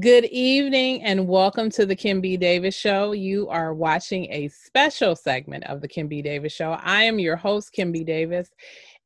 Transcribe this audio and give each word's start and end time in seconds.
Good 0.00 0.24
evening 0.24 1.02
and 1.02 1.28
welcome 1.28 1.68
to 1.72 1.84
the 1.84 1.94
Kim 1.94 2.22
B. 2.22 2.38
Davis 2.38 2.74
Show. 2.74 3.12
You 3.12 3.50
are 3.50 3.74
watching 3.74 4.24
a 4.32 4.48
special 4.48 5.14
segment 5.14 5.64
of 5.64 5.82
the 5.82 5.86
Kim 5.88 6.08
B. 6.08 6.22
Davis 6.22 6.54
Show. 6.54 6.78
I 6.82 7.02
am 7.02 7.18
your 7.18 7.36
host, 7.36 7.72
Kim 7.72 7.92
B. 7.92 8.02
Davis, 8.02 8.48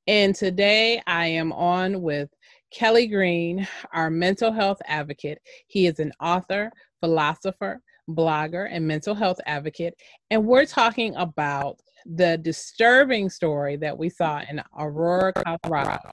and 0.06 0.32
today 0.32 1.02
I 1.04 1.26
am 1.26 1.52
on 1.52 2.02
with 2.02 2.30
Kelly 2.70 3.08
Greene, 3.08 3.66
our 3.92 4.10
mental 4.10 4.52
health 4.52 4.80
advocate. 4.86 5.40
He 5.66 5.88
is 5.88 5.98
an 5.98 6.12
author, 6.20 6.70
philosopher, 7.00 7.80
blogger, 8.08 8.68
and 8.70 8.86
mental 8.86 9.16
health 9.16 9.40
advocate, 9.44 9.94
and 10.30 10.46
we're 10.46 10.66
talking 10.66 11.16
about 11.16 11.80
the 12.04 12.38
disturbing 12.38 13.28
story 13.28 13.74
that 13.74 13.98
we 13.98 14.08
saw 14.08 14.40
in 14.48 14.62
Aurora, 14.78 15.32
Colorado, 15.64 16.12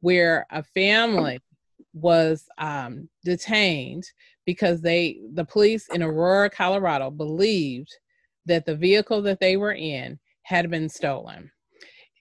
where 0.00 0.44
a 0.50 0.62
family 0.62 1.40
was 1.92 2.46
um, 2.58 3.08
detained 3.24 4.04
because 4.46 4.80
they 4.80 5.20
the 5.34 5.44
police 5.44 5.88
in 5.92 6.02
Aurora, 6.02 6.50
Colorado 6.50 7.10
believed 7.10 7.94
that 8.46 8.66
the 8.66 8.76
vehicle 8.76 9.22
that 9.22 9.40
they 9.40 9.56
were 9.56 9.74
in 9.74 10.18
had 10.42 10.70
been 10.70 10.88
stolen. 10.88 11.50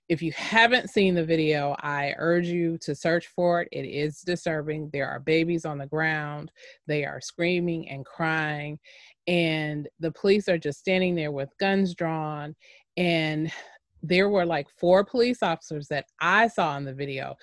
If 0.09 0.21
you 0.21 0.34
haven't 0.34 0.89
seen 0.89 1.15
the 1.15 1.26
video, 1.26 1.76
I 1.79 2.13
urge 2.17 2.48
you 2.48 2.77
to 2.79 2.93
search 2.93 3.27
for 3.27 3.62
it. 3.62 3.70
It 3.71 3.88
is 3.88 4.20
disturbing. 4.20 4.89
There 4.91 5.07
are 5.07 5.21
babies 5.21 5.63
on 5.65 5.77
the 5.77 5.88
ground. 5.88 6.51
They 6.85 7.05
are 7.05 7.21
screaming 7.21 7.88
and 7.88 8.05
crying. 8.05 8.77
And 9.27 9.88
the 10.01 10.12
police 10.12 10.49
are 10.49 10.57
just 10.57 10.79
standing 10.79 11.15
there 11.15 11.31
with 11.31 11.57
guns 11.59 11.95
drawn. 11.95 12.55
And 12.98 13.51
there 14.03 14.29
were 14.29 14.45
like 14.45 14.67
four 14.77 15.05
police 15.05 15.41
officers 15.41 15.88
that 15.88 16.07
I 16.20 16.48
saw 16.48 16.76
in 16.76 16.84
the 16.84 16.93
video. 16.93 17.35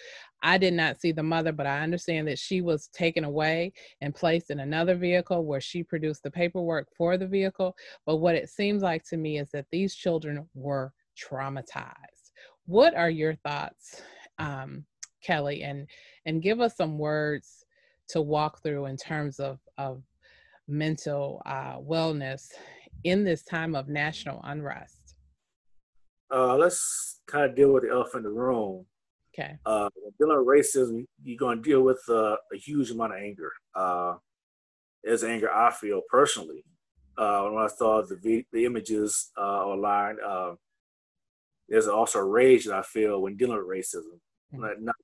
I 0.42 0.58
did 0.58 0.74
not 0.74 1.00
see 1.00 1.12
the 1.12 1.22
mother, 1.22 1.52
but 1.52 1.66
I 1.66 1.80
understand 1.80 2.28
that 2.28 2.38
she 2.38 2.60
was 2.60 2.88
taken 2.88 3.24
away 3.24 3.72
and 4.00 4.14
placed 4.14 4.50
in 4.50 4.60
another 4.60 4.94
vehicle 4.94 5.44
where 5.44 5.60
she 5.60 5.82
produced 5.82 6.22
the 6.22 6.30
paperwork 6.30 6.88
for 6.96 7.16
the 7.16 7.26
vehicle. 7.26 7.74
But 8.06 8.16
what 8.16 8.34
it 8.34 8.48
seems 8.48 8.82
like 8.82 9.04
to 9.08 9.16
me 9.16 9.38
is 9.38 9.50
that 9.52 9.66
these 9.72 9.94
children 9.94 10.48
were 10.54 10.92
traumatized. 11.18 12.30
What 12.66 12.94
are 12.94 13.10
your 13.10 13.34
thoughts, 13.34 14.02
um, 14.38 14.84
Kelly? 15.22 15.62
And 15.62 15.88
and 16.26 16.42
give 16.42 16.60
us 16.60 16.76
some 16.76 16.98
words 16.98 17.64
to 18.10 18.20
walk 18.20 18.62
through 18.62 18.86
in 18.86 18.96
terms 18.96 19.40
of 19.40 19.58
of 19.76 20.02
mental 20.68 21.42
uh, 21.46 21.78
wellness 21.78 22.48
in 23.04 23.24
this 23.24 23.42
time 23.42 23.74
of 23.74 23.88
national 23.88 24.40
unrest. 24.44 25.16
Uh, 26.30 26.56
let's 26.56 27.20
kind 27.26 27.48
of 27.48 27.56
deal 27.56 27.72
with 27.72 27.84
the 27.84 27.90
elephant 27.90 28.26
in 28.26 28.34
the 28.34 28.38
room 28.38 28.84
Okay. 29.38 29.56
Uh, 29.64 29.88
dealing 30.18 30.38
with 30.38 30.46
racism, 30.46 31.06
you're 31.22 31.38
going 31.38 31.62
to 31.62 31.68
deal 31.68 31.82
with 31.82 32.02
uh, 32.08 32.36
a 32.52 32.56
huge 32.56 32.90
amount 32.90 33.12
of 33.12 33.20
anger. 33.20 33.52
Uh, 33.74 34.14
there's 35.04 35.22
anger 35.22 35.52
I 35.52 35.70
feel 35.70 36.02
personally 36.10 36.64
uh, 37.16 37.42
when 37.42 37.62
I 37.62 37.68
saw 37.68 38.02
the 38.02 38.44
the 38.52 38.64
images 38.64 39.30
uh, 39.38 39.64
online. 39.64 40.16
Uh, 40.24 40.54
there's 41.68 41.86
also 41.86 42.20
rage 42.20 42.64
that 42.64 42.74
I 42.74 42.82
feel 42.82 43.22
when 43.22 43.36
dealing 43.36 43.58
with 43.58 43.66
racism. 43.66 44.18
Mm-hmm. 44.52 44.60
Not, 44.60 44.80
not 44.80 44.96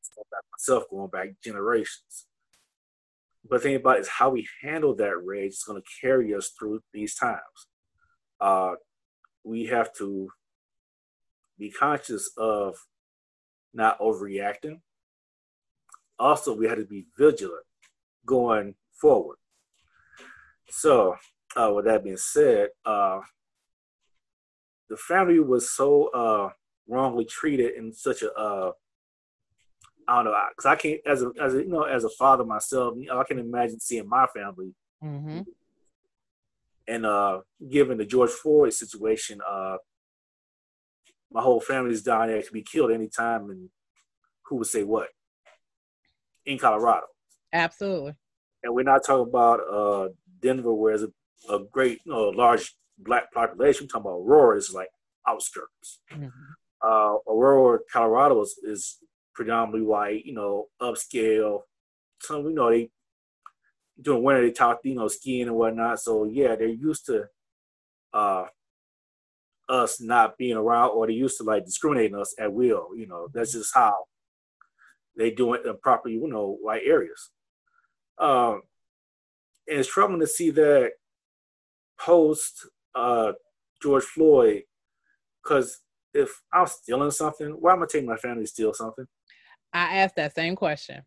myself 0.53 0.85
going 0.91 1.11
back 1.11 1.29
generations. 1.43 2.27
But 3.49 3.59
the 3.59 3.63
thing 3.63 3.77
about 3.77 3.99
it 3.99 4.01
is 4.01 4.09
how 4.09 4.31
we 4.31 4.49
handle 4.63 4.95
that 4.97 5.23
rage 5.23 5.53
is 5.53 5.65
going 5.65 5.81
to 5.81 5.89
carry 6.01 6.35
us 6.35 6.51
through 6.59 6.81
these 6.93 7.15
times. 7.15 7.69
Uh, 8.41 8.73
we 9.45 9.67
have 9.67 9.93
to 9.99 10.31
be 11.59 11.71
conscious 11.71 12.31
of 12.39 12.77
not 13.75 13.99
overreacting. 14.01 14.81
Also, 16.19 16.57
we 16.57 16.67
had 16.67 16.79
to 16.79 16.85
be 16.85 17.07
vigilant 17.19 17.65
going 18.25 18.75
forward. 18.93 19.37
So, 20.71 21.17
uh, 21.57 21.73
with 21.75 21.85
that 21.87 22.05
being 22.05 22.17
said, 22.17 22.69
uh, 22.85 23.21
the 24.89 24.97
family 24.97 25.41
was 25.41 25.71
so 25.71 26.09
uh, 26.09 26.51
wrongly 26.89 27.25
treated 27.25 27.75
in 27.77 27.93
such 27.93 28.23
a 28.23 28.33
uh, 28.33 28.73
I 30.07 30.17
don't 30.17 30.33
know, 30.33 30.41
because 30.51 30.67
I 30.67 30.77
can't 30.77 31.01
as 31.07 31.23
a 31.23 31.31
as 31.41 31.55
a 31.55 31.59
you 31.59 31.69
know 31.69 31.85
as 31.85 32.05
a 32.05 32.11
father 32.11 32.45
myself, 32.45 32.95
you 32.97 33.07
know, 33.07 33.19
I 33.19 33.25
can 33.25 33.39
imagine 33.39 33.81
seeing 33.81 34.09
my 34.09 34.27
family. 34.27 34.75
Mm-hmm. 35.03 35.41
And 36.87 37.07
uh, 37.07 37.41
given 37.71 37.97
the 37.97 38.05
George 38.05 38.31
Floyd 38.31 38.75
situation, 38.75 39.41
uh, 39.49 39.77
my 41.35 41.43
whole 41.43 41.61
family's 41.61 42.03
down 42.03 42.29
there 42.29 42.41
to 42.41 42.53
be 42.53 42.63
killed 42.63 42.93
anytime, 42.93 43.51
and 43.51 43.69
who 44.47 44.57
would 44.57 44.69
say 44.69 44.85
what 44.85 45.09
in 46.47 46.59
Colorado? 46.59 47.07
Absolutely. 47.53 48.15
And 48.63 48.75
we're 48.75 48.85
not 48.85 49.05
talking 49.05 49.29
about 49.29 49.61
uh, 49.69 50.09
Denver, 50.41 50.73
where 50.73 50.97
there's 50.97 51.11
a, 51.51 51.55
a 51.55 51.65
great, 51.71 52.01
you 52.05 52.13
know, 52.13 52.29
large 52.29 52.75
black 52.99 53.33
population. 53.33 53.85
We're 53.85 53.89
talking 53.89 54.11
about 54.11 54.21
Aurora 54.21 54.57
is 54.57 54.73
like 54.73 54.89
outskirts. 55.29 56.01
Mm-hmm. 56.13 56.29
Uh, 56.83 57.17
Aurora, 57.29 57.81
Colorado 57.93 58.41
is, 58.43 58.57
is 58.63 58.99
predominantly 59.35 59.83
white, 59.83 60.25
you 60.25 60.35
know, 60.35 60.67
upscale. 60.81 61.61
Some, 62.21 62.45
you 62.45 62.55
know, 62.55 62.71
they 62.71 62.91
during 64.01 64.23
winter 64.23 64.43
they 64.43 64.53
talk, 64.53 64.81
you 64.85 64.95
know, 64.95 65.09
skiing 65.09 65.49
and 65.49 65.57
whatnot. 65.57 66.01
So 66.01 66.25
yeah, 66.25 66.57
they're 66.57 66.69
used 66.69 67.07
to 67.07 67.25
uh, 68.13 68.47
us 69.69 70.01
not 70.01 70.37
being 70.39 70.57
around 70.57 70.91
or 70.91 71.07
they 71.07 71.13
used 71.13 71.39
to 71.39 71.45
like 71.45 71.65
discriminating 71.65 72.17
us 72.17 72.35
at 72.39 72.53
will. 72.53 72.89
You 72.97 73.07
know, 73.07 73.29
that's 73.33 73.53
just 73.53 73.75
how 73.75 73.95
they 75.17 75.31
do 75.31 75.55
it 75.55 75.65
in 75.67 75.77
proper, 75.83 76.09
you 76.09 76.27
know, 76.29 76.59
white 76.61 76.83
areas. 76.85 77.31
Um, 78.19 78.63
and 79.69 79.81
it's 79.81 79.89
troubling 79.89 80.21
to 80.21 80.27
see 80.27 80.51
that 80.51 80.93
post 81.99 82.67
uh, 82.95 83.33
George 83.83 84.05
Floyd, 84.05 84.63
because 85.43 85.81
if 86.13 86.31
I'm 86.53 86.67
stealing 86.67 87.11
something, 87.11 87.49
why 87.59 87.73
am 87.73 87.83
I 87.83 87.87
taking 87.87 88.09
my 88.09 88.17
family 88.17 88.45
to 88.45 88.49
steal 88.49 88.75
something? 88.75 89.07
I 89.73 89.99
asked 89.99 90.17
that 90.17 90.35
same 90.35 90.55
question. 90.55 91.03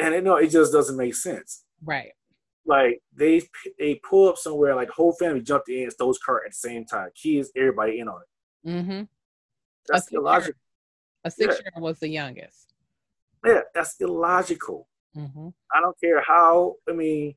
And 0.00 0.14
you 0.14 0.22
know, 0.22 0.36
it 0.36 0.48
just 0.48 0.72
doesn't 0.72 0.96
make 0.96 1.14
sense. 1.14 1.64
Right 1.84 2.12
like 2.66 3.00
they 3.14 3.42
they 3.78 4.00
pull 4.08 4.28
up 4.28 4.36
somewhere 4.36 4.74
like 4.74 4.90
whole 4.90 5.12
family 5.12 5.40
jumped 5.40 5.68
in 5.68 5.84
and 5.84 5.92
stole 5.92 6.08
his 6.08 6.18
car 6.18 6.42
at 6.44 6.50
the 6.50 6.56
same 6.56 6.84
time. 6.84 7.08
Kids, 7.14 7.50
everybody 7.56 8.00
in 8.00 8.08
on 8.08 8.20
it. 8.20 8.68
Mm-hmm. 8.68 9.02
That's 9.88 10.12
a 10.12 10.16
illogical. 10.16 10.60
A 11.24 11.30
six 11.30 11.56
year 11.56 11.72
old 11.74 11.82
was 11.82 11.98
the 11.98 12.08
youngest. 12.08 12.74
Yeah, 13.44 13.60
that's 13.74 13.94
illogical. 14.00 14.88
Mm-hmm. 15.16 15.48
I 15.72 15.80
don't 15.80 15.98
care 16.00 16.22
how. 16.22 16.74
I 16.88 16.92
mean, 16.92 17.34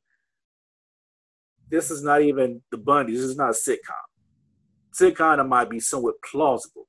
this 1.69 1.91
is 1.91 2.03
not 2.03 2.21
even 2.21 2.61
the 2.71 2.77
Bundy. 2.77 3.13
This 3.13 3.21
is 3.21 3.37
not 3.37 3.51
a 3.51 3.53
sitcom. 3.53 3.77
Sitcom 4.93 5.47
might 5.47 5.69
be 5.69 5.79
somewhat 5.79 6.15
plausible, 6.29 6.87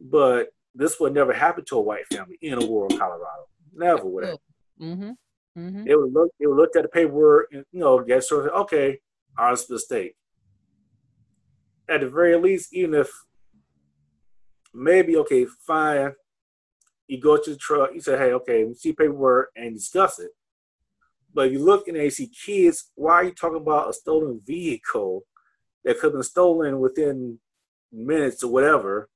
but 0.00 0.48
this 0.74 0.98
would 0.98 1.14
never 1.14 1.32
happen 1.32 1.64
to 1.66 1.76
a 1.76 1.80
white 1.80 2.06
family 2.12 2.38
in 2.40 2.54
a 2.54 2.66
rural 2.66 2.88
Colorado. 2.88 3.46
Never 3.72 4.04
would. 4.04 4.38
Mm-hmm. 4.80 5.10
Mm-hmm. 5.58 5.86
It 5.86 5.98
would 5.98 6.12
look. 6.12 6.30
It 6.38 6.46
would 6.46 6.56
look 6.56 6.76
at 6.76 6.82
the 6.82 6.88
paperwork, 6.88 7.48
and, 7.52 7.64
you 7.72 7.80
know, 7.80 8.00
get 8.00 8.24
sort 8.24 8.46
of 8.46 8.52
okay, 8.62 9.00
honest 9.38 9.70
mistake. 9.70 10.14
At 11.88 12.00
the 12.00 12.08
very 12.08 12.36
least, 12.36 12.72
even 12.72 12.94
if 12.94 13.10
maybe 14.72 15.16
okay, 15.16 15.46
fine, 15.66 16.12
you 17.08 17.20
go 17.20 17.36
to 17.36 17.50
the 17.50 17.56
truck, 17.56 17.90
you 17.92 18.00
say, 18.00 18.16
hey, 18.16 18.32
okay, 18.32 18.64
we 18.64 18.74
see 18.74 18.92
paperwork 18.92 19.50
and 19.56 19.74
discuss 19.74 20.20
it. 20.20 20.30
But 21.34 21.46
if 21.46 21.52
you 21.52 21.64
look 21.64 21.88
and 21.88 21.96
you 21.96 22.10
see 22.10 22.28
kids. 22.28 22.90
Why 22.94 23.14
are 23.14 23.24
you 23.24 23.32
talking 23.32 23.60
about 23.60 23.90
a 23.90 23.92
stolen 23.92 24.40
vehicle 24.46 25.22
that 25.84 25.98
could 25.98 26.08
have 26.08 26.12
been 26.12 26.22
stolen 26.22 26.78
within 26.78 27.40
minutes 27.92 28.44
or 28.44 28.52
whatever, 28.52 29.08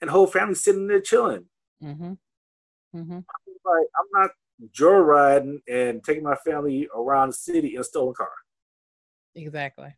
and 0.00 0.10
whole 0.10 0.26
family 0.26 0.54
sitting 0.56 0.88
there 0.88 1.00
chilling? 1.00 1.44
Mm-hmm. 1.82 2.12
Mm-hmm. 2.96 3.14
Like, 3.14 3.86
I'm 3.96 4.20
not 4.20 4.30
joyriding 4.72 5.60
and 5.68 6.02
taking 6.02 6.24
my 6.24 6.36
family 6.36 6.88
around 6.94 7.28
the 7.28 7.34
city 7.34 7.74
in 7.74 7.80
a 7.80 7.84
stolen 7.84 8.14
car. 8.14 8.28
Exactly. 9.34 9.94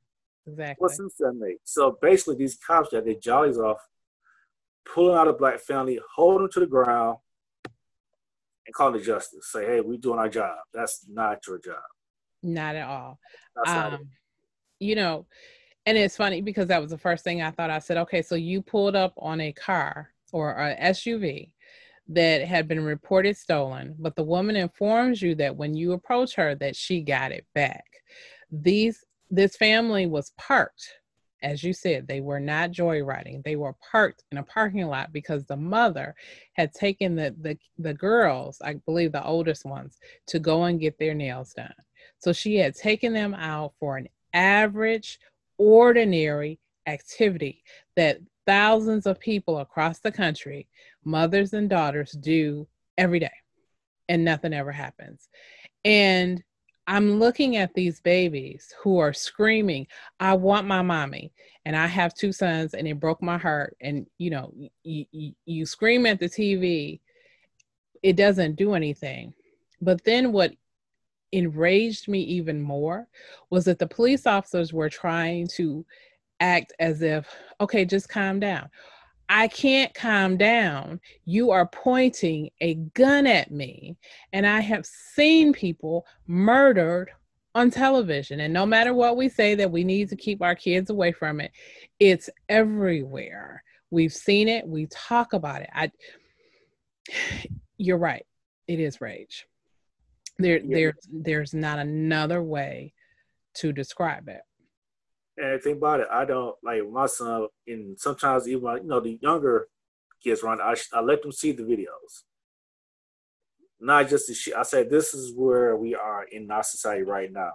Exactly. 0.46 0.82
What 0.82 0.92
sense 0.92 1.14
that 1.18 1.34
make? 1.34 1.58
So 1.64 1.98
basically, 2.00 2.36
these 2.36 2.56
cops 2.56 2.90
got 2.90 3.04
their 3.04 3.14
jollies 3.14 3.58
off, 3.58 3.78
pulling 4.84 5.16
out 5.16 5.28
a 5.28 5.32
black 5.32 5.60
family, 5.60 6.00
holding 6.14 6.42
them 6.42 6.50
to 6.52 6.60
the 6.60 6.66
ground, 6.66 7.18
and 8.66 8.74
calling 8.74 8.94
the 8.94 9.04
justice. 9.04 9.50
Say, 9.50 9.66
hey, 9.66 9.80
we're 9.80 9.98
doing 9.98 10.18
our 10.18 10.28
job. 10.28 10.56
That's 10.72 11.06
not 11.08 11.46
your 11.46 11.58
job. 11.58 11.82
Not 12.42 12.76
at 12.76 12.88
all. 12.88 13.18
Um, 13.66 14.08
you 14.78 14.94
know, 14.94 15.26
and 15.86 15.96
it's 15.96 16.16
funny 16.16 16.40
because 16.40 16.68
that 16.68 16.80
was 16.80 16.90
the 16.90 16.98
first 16.98 17.22
thing 17.22 17.42
I 17.42 17.50
thought. 17.50 17.70
I 17.70 17.78
said, 17.78 17.98
okay, 17.98 18.22
so 18.22 18.34
you 18.34 18.62
pulled 18.62 18.96
up 18.96 19.12
on 19.18 19.40
a 19.40 19.52
car 19.52 20.10
or 20.32 20.52
a 20.52 20.76
SUV 20.90 21.50
that 22.10 22.42
had 22.42 22.68
been 22.68 22.84
reported 22.84 23.36
stolen, 23.36 23.94
but 23.98 24.16
the 24.16 24.22
woman 24.22 24.56
informs 24.56 25.22
you 25.22 25.34
that 25.36 25.56
when 25.56 25.74
you 25.74 25.92
approach 25.92 26.34
her 26.34 26.54
that 26.56 26.76
she 26.76 27.00
got 27.00 27.32
it 27.32 27.46
back. 27.54 27.84
These 28.50 29.04
this 29.30 29.56
family 29.56 30.06
was 30.06 30.32
parked 30.36 31.00
as 31.42 31.64
you 31.64 31.72
said, 31.72 32.06
they 32.06 32.20
were 32.20 32.40
not 32.40 32.70
joyriding. 32.70 33.42
They 33.42 33.56
were 33.56 33.74
parked 33.90 34.24
in 34.30 34.38
a 34.38 34.42
parking 34.42 34.86
lot 34.86 35.12
because 35.12 35.44
the 35.44 35.56
mother 35.56 36.14
had 36.52 36.72
taken 36.72 37.14
the, 37.14 37.34
the, 37.40 37.58
the 37.78 37.94
girls, 37.94 38.58
I 38.62 38.74
believe 38.74 39.12
the 39.12 39.24
oldest 39.24 39.64
ones, 39.64 39.98
to 40.28 40.38
go 40.38 40.64
and 40.64 40.80
get 40.80 40.98
their 40.98 41.14
nails 41.14 41.54
done. 41.54 41.72
So 42.18 42.32
she 42.32 42.56
had 42.56 42.74
taken 42.74 43.12
them 43.12 43.34
out 43.34 43.72
for 43.80 43.96
an 43.96 44.08
average, 44.34 45.18
ordinary 45.56 46.58
activity 46.86 47.62
that 47.96 48.18
thousands 48.46 49.06
of 49.06 49.20
people 49.20 49.58
across 49.58 50.00
the 50.00 50.12
country, 50.12 50.66
mothers 51.04 51.52
and 51.52 51.68
daughters, 51.68 52.12
do 52.12 52.66
every 52.98 53.18
day, 53.18 53.30
and 54.08 54.24
nothing 54.24 54.52
ever 54.52 54.72
happens. 54.72 55.28
And 55.84 56.42
I'm 56.86 57.20
looking 57.20 57.56
at 57.56 57.72
these 57.74 58.00
babies 58.00 58.74
who 58.82 58.98
are 58.98 59.12
screaming, 59.12 59.86
I 60.18 60.34
want 60.34 60.66
my 60.66 60.82
mommy. 60.82 61.32
And 61.64 61.76
I 61.76 61.86
have 61.86 62.14
two 62.14 62.32
sons, 62.32 62.74
and 62.74 62.88
it 62.88 62.98
broke 62.98 63.22
my 63.22 63.38
heart. 63.38 63.76
And 63.80 64.06
you 64.18 64.30
know, 64.30 64.52
you, 64.82 65.34
you, 65.44 65.66
scream 65.66 66.06
at 66.06 66.18
the 66.18 66.28
TV, 66.28 67.00
it 68.02 68.16
doesn't 68.16 68.56
do 68.56 68.74
anything. 68.74 69.34
But 69.80 70.02
then 70.04 70.32
what 70.32 70.52
enraged 71.32 72.08
me 72.08 72.20
even 72.22 72.60
more 72.60 73.06
was 73.50 73.66
that 73.66 73.78
the 73.78 73.86
police 73.86 74.26
officers 74.26 74.72
were 74.72 74.88
trying 74.90 75.46
to 75.46 75.84
act 76.40 76.72
as 76.78 77.02
if, 77.02 77.28
okay, 77.60 77.84
just 77.84 78.08
calm 78.08 78.40
down. 78.40 78.68
I 79.28 79.46
can't 79.46 79.94
calm 79.94 80.36
down. 80.36 81.00
You 81.24 81.52
are 81.52 81.66
pointing 81.66 82.50
a 82.60 82.74
gun 82.74 83.26
at 83.28 83.52
me. 83.52 83.96
And 84.32 84.44
I 84.44 84.58
have 84.60 84.84
seen 84.84 85.52
people 85.52 86.04
murdered 86.26 87.10
on 87.54 87.70
television. 87.70 88.40
And 88.40 88.52
no 88.52 88.66
matter 88.66 88.92
what 88.92 89.16
we 89.16 89.28
say 89.28 89.54
that 89.54 89.70
we 89.70 89.84
need 89.84 90.08
to 90.08 90.16
keep 90.16 90.42
our 90.42 90.54
kids 90.54 90.90
away 90.90 91.12
from 91.12 91.40
it, 91.40 91.52
it's 92.00 92.28
everywhere. 92.48 93.62
We've 93.90 94.12
seen 94.12 94.48
it, 94.48 94.66
we 94.66 94.86
talk 94.86 95.32
about 95.32 95.62
it. 95.62 95.70
I 95.74 95.90
you're 97.76 97.98
right. 97.98 98.26
It 98.66 98.80
is 98.80 99.00
rage. 99.00 99.46
There 100.38 100.58
yeah. 100.58 100.74
there's 100.74 101.08
there's 101.10 101.54
not 101.54 101.78
another 101.78 102.42
way 102.42 102.94
to 103.54 103.72
describe 103.72 104.28
it. 104.28 104.40
And 105.40 105.62
think 105.62 105.78
about 105.78 106.00
it, 106.00 106.08
I 106.12 106.26
don't 106.26 106.54
like 106.62 106.82
my 106.90 107.06
son, 107.06 107.46
and 107.66 107.98
sometimes 107.98 108.46
even 108.46 108.76
you 108.82 108.88
know 108.88 109.00
the 109.00 109.18
younger 109.22 109.68
kids 110.22 110.42
run. 110.42 110.60
I, 110.60 110.74
I 110.92 111.00
let 111.00 111.22
them 111.22 111.32
see 111.32 111.52
the 111.52 111.62
videos, 111.62 112.24
not 113.80 114.06
just 114.10 114.26
the 114.28 114.34
shit. 114.34 114.54
I 114.54 114.64
said 114.64 114.90
this 114.90 115.14
is 115.14 115.32
where 115.34 115.76
we 115.76 115.94
are 115.94 116.24
in 116.24 116.50
our 116.50 116.62
society 116.62 117.04
right 117.04 117.32
now. 117.32 117.52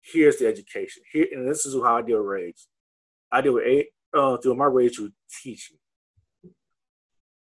Here's 0.00 0.38
the 0.38 0.48
education. 0.48 1.04
Here, 1.12 1.28
and 1.30 1.48
this 1.48 1.64
is 1.64 1.74
how 1.74 1.98
I 1.98 2.02
deal 2.02 2.18
with 2.18 2.26
rage. 2.26 2.66
I 3.30 3.40
deal 3.42 3.54
with 3.54 3.64
eight 3.64 3.90
uh, 4.12 4.38
through 4.38 4.56
my 4.56 4.64
rage 4.64 4.98
with 4.98 5.12
teaching. 5.40 5.78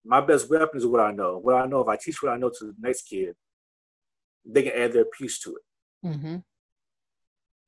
My 0.04 0.20
best 0.20 0.48
weapon 0.48 0.78
is 0.78 0.86
what 0.86 1.00
I 1.00 1.10
know. 1.10 1.38
What 1.38 1.56
I 1.56 1.66
know, 1.66 1.80
if 1.80 1.88
I 1.88 1.96
teach 1.96 2.22
what 2.22 2.32
I 2.32 2.36
know 2.36 2.50
to 2.50 2.66
the 2.66 2.74
next 2.78 3.08
kid, 3.08 3.34
they 4.46 4.62
can 4.62 4.80
add 4.80 4.92
their 4.92 5.06
piece 5.06 5.40
to 5.40 5.56
it. 5.56 6.06
Mm-hmm 6.06 6.36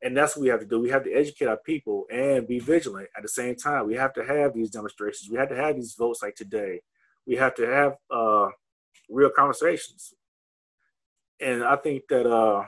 and 0.07 0.17
that's 0.17 0.37
what 0.37 0.43
we 0.43 0.49
have 0.51 0.61
to 0.61 0.67
do. 0.67 0.79
We 0.79 0.91
have 0.91 1.03
to 1.03 1.13
educate 1.13 1.47
our 1.47 1.57
people 1.57 2.05
and 2.13 2.47
be 2.47 2.61
vigilant 2.61 3.09
at 3.17 3.25
the 3.25 3.29
same 3.29 3.57
time. 3.57 3.89
We 3.89 3.95
have 3.95 4.15
to 4.15 4.25
have 4.25 4.55
these 4.55 4.71
demonstrations. 4.71 5.29
We 5.29 5.37
have 5.37 5.49
to 5.49 5.57
have 5.57 5.75
these 5.75 5.97
votes 5.99 6.23
like 6.23 6.37
today. 6.37 6.83
We 7.27 7.35
have 7.35 7.57
to 7.57 7.67
have 7.67 7.97
uh, 8.09 8.51
real 9.11 9.31
conversations. 9.31 10.15
And 11.41 11.65
I 11.65 11.75
think 11.75 12.05
that 12.09 12.25
uh, 12.25 12.67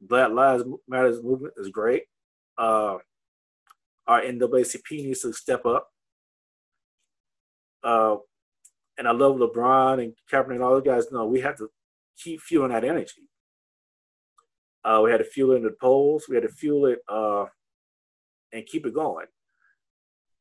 Black 0.00 0.32
Lives 0.32 0.64
Matters 0.88 1.22
movement 1.22 1.54
is 1.58 1.68
great. 1.68 2.02
Uh, 2.58 2.96
our 4.08 4.22
NAACP 4.22 4.90
needs 4.90 5.20
to 5.20 5.32
step 5.32 5.64
up. 5.64 5.86
Uh, 7.84 8.16
and 8.98 9.06
I 9.06 9.12
love 9.12 9.36
LeBron 9.36 10.02
and 10.02 10.12
Kaepernick 10.28 10.56
and 10.56 10.64
all 10.64 10.74
the 10.74 10.80
guys. 10.80 11.12
No, 11.12 11.24
we 11.24 11.40
have 11.40 11.56
to 11.58 11.70
keep 12.16 12.40
fueling 12.40 12.72
that 12.72 12.82
energy 12.82 13.28
uh, 14.84 15.00
we 15.04 15.10
had 15.10 15.18
to 15.18 15.24
fuel 15.24 15.52
it 15.52 15.56
in 15.56 15.62
the 15.62 15.74
polls. 15.80 16.26
We 16.28 16.36
had 16.36 16.44
to 16.44 16.48
fuel 16.48 16.86
it 16.86 17.00
uh, 17.08 17.46
and 18.52 18.66
keep 18.66 18.86
it 18.86 18.94
going. 18.94 19.26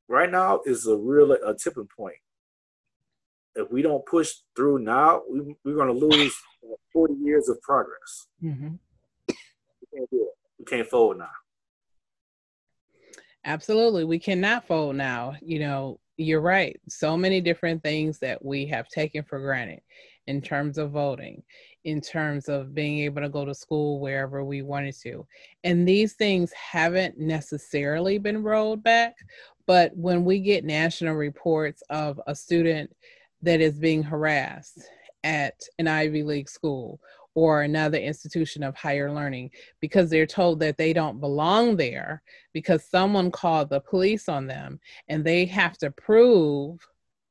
Right 0.08 0.32
now 0.32 0.62
is 0.66 0.88
a 0.88 0.96
real 0.96 1.32
a 1.34 1.56
tipping 1.56 1.90
point. 1.96 2.16
If 3.56 3.72
we 3.72 3.82
don't 3.82 4.06
push 4.06 4.32
through 4.56 4.80
now, 4.80 5.22
we, 5.30 5.56
we're 5.66 5.76
going 5.76 5.88
to 5.88 6.06
lose 6.06 6.36
40 6.94 7.16
years 7.16 7.50
of 7.50 7.62
progress. 7.62 8.28
Mm-hmm. 8.44 8.76
We 9.28 9.36
can't 9.94 10.10
do 10.12 10.28
it. 10.28 10.38
We 10.60 10.66
can't 10.66 10.88
fold 10.88 11.18
now. 11.18 11.30
Absolutely. 13.44 14.04
We 14.04 14.20
cannot 14.20 14.68
fold 14.68 14.96
now. 14.96 15.36
You 15.42 15.60
know, 15.60 16.00
you're 16.18 16.42
right. 16.42 16.80
So 16.90 17.18
many 17.18 17.42
different 17.42 17.82
things 17.84 18.20
that 18.20 18.44
we 18.44 18.68
have 18.68 18.88
taken 18.90 19.24
for 19.24 19.40
granted 19.40 19.82
in 20.28 20.42
terms 20.42 20.78
of 20.78 20.92
voting, 20.92 21.44
in 21.88 22.02
terms 22.02 22.50
of 22.50 22.76
being 22.76 23.00
able 23.00 23.22
to 23.22 23.30
go 23.30 23.46
to 23.46 23.56
school 23.56 24.02
wherever 24.02 24.44
we 24.44 24.62
wanted 24.62 24.94
to. 24.94 25.26
And 25.64 25.88
these 25.88 26.16
things 26.16 26.52
haven't 26.52 27.18
necessarily 27.18 28.18
been 28.18 28.44
rolled 28.44 28.84
back, 28.84 29.16
but 29.68 29.96
when 29.96 30.26
we 30.26 30.40
get 30.40 30.66
national 30.66 31.16
reports 31.16 31.82
of 31.90 32.20
a 32.28 32.36
student 32.36 32.94
that 33.42 33.62
is 33.62 33.80
being 33.80 34.04
harassed 34.04 34.82
at 35.24 35.54
an 35.80 35.88
Ivy 35.88 36.24
League 36.24 36.50
school 36.50 37.00
or 37.36 37.62
another 37.62 38.00
institution 38.00 38.64
of 38.64 38.76
higher 38.76 39.14
learning 39.14 39.52
because 39.80 40.10
they're 40.10 40.26
told 40.26 40.60
that 40.60 40.76
they 40.76 40.92
don't 40.92 41.22
belong 41.22 41.78
there 41.78 42.22
because 42.52 42.84
someone 42.84 43.32
called 43.32 43.70
the 43.70 43.80
police 43.80 44.28
on 44.28 44.46
them 44.46 44.78
and 45.08 45.24
they 45.24 45.46
have 45.46 45.78
to 45.78 45.90
prove 45.92 46.86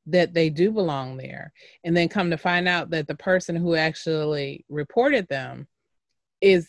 that 0.06 0.34
they 0.34 0.50
do 0.50 0.70
belong 0.70 1.16
there 1.16 1.52
and 1.84 1.96
then 1.96 2.08
come 2.08 2.30
to 2.30 2.38
find 2.38 2.68
out 2.68 2.90
that 2.90 3.08
the 3.08 3.16
person 3.16 3.56
who 3.56 3.74
actually 3.74 4.64
reported 4.68 5.26
them 5.28 5.66
is 6.40 6.68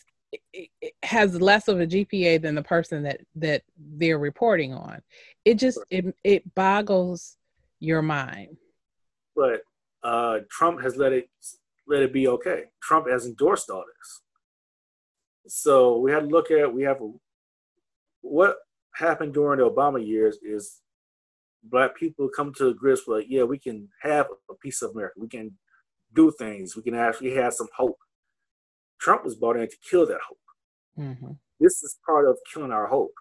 has 1.03 1.39
less 1.39 1.67
of 1.67 1.79
a 1.79 1.87
GPA 1.87 2.41
than 2.41 2.55
the 2.55 2.63
person 2.63 3.03
that 3.03 3.21
that 3.35 3.63
they're 3.77 4.19
reporting 4.19 4.73
on. 4.73 5.01
It 5.45 5.55
just 5.55 5.79
it 5.89 6.05
it 6.23 6.55
boggles 6.55 7.37
your 7.79 8.01
mind. 8.01 8.57
But 9.35 9.61
uh, 10.03 10.39
Trump 10.49 10.81
has 10.81 10.97
let 10.97 11.13
it 11.13 11.29
let 11.87 12.01
it 12.01 12.11
be 12.11 12.27
okay. 12.27 12.65
Trump 12.81 13.07
has 13.09 13.25
endorsed 13.25 13.69
all 13.69 13.85
this. 13.99 14.21
So 15.47 15.97
we 15.99 16.11
had 16.11 16.21
to 16.21 16.27
look 16.27 16.51
at 16.51 16.73
we 16.73 16.83
have 16.83 17.01
a, 17.01 17.11
what 18.21 18.57
happened 18.95 19.33
during 19.33 19.59
the 19.59 19.69
Obama 19.69 20.05
years 20.05 20.37
is 20.43 20.81
black 21.69 21.95
people 21.95 22.29
come 22.35 22.53
to 22.55 22.73
grips 22.73 23.07
with, 23.07 23.25
yeah, 23.27 23.43
we 23.43 23.57
can 23.59 23.89
have 24.01 24.27
a 24.49 24.55
piece 24.55 24.81
of 24.81 24.91
America. 24.91 25.15
We 25.19 25.27
can 25.27 25.51
do 26.13 26.31
things. 26.37 26.75
We 26.75 26.83
can 26.83 26.95
actually 26.95 27.33
have 27.35 27.53
some 27.53 27.67
hope. 27.75 27.97
Trump 28.99 29.23
was 29.23 29.35
brought 29.35 29.57
in 29.57 29.67
to 29.67 29.77
kill 29.89 30.05
that 30.07 30.19
hope. 30.27 30.37
Mm-hmm. 30.99 31.31
This 31.59 31.83
is 31.83 31.97
part 32.05 32.27
of 32.27 32.37
killing 32.51 32.71
our 32.71 32.87
hope. 32.87 33.13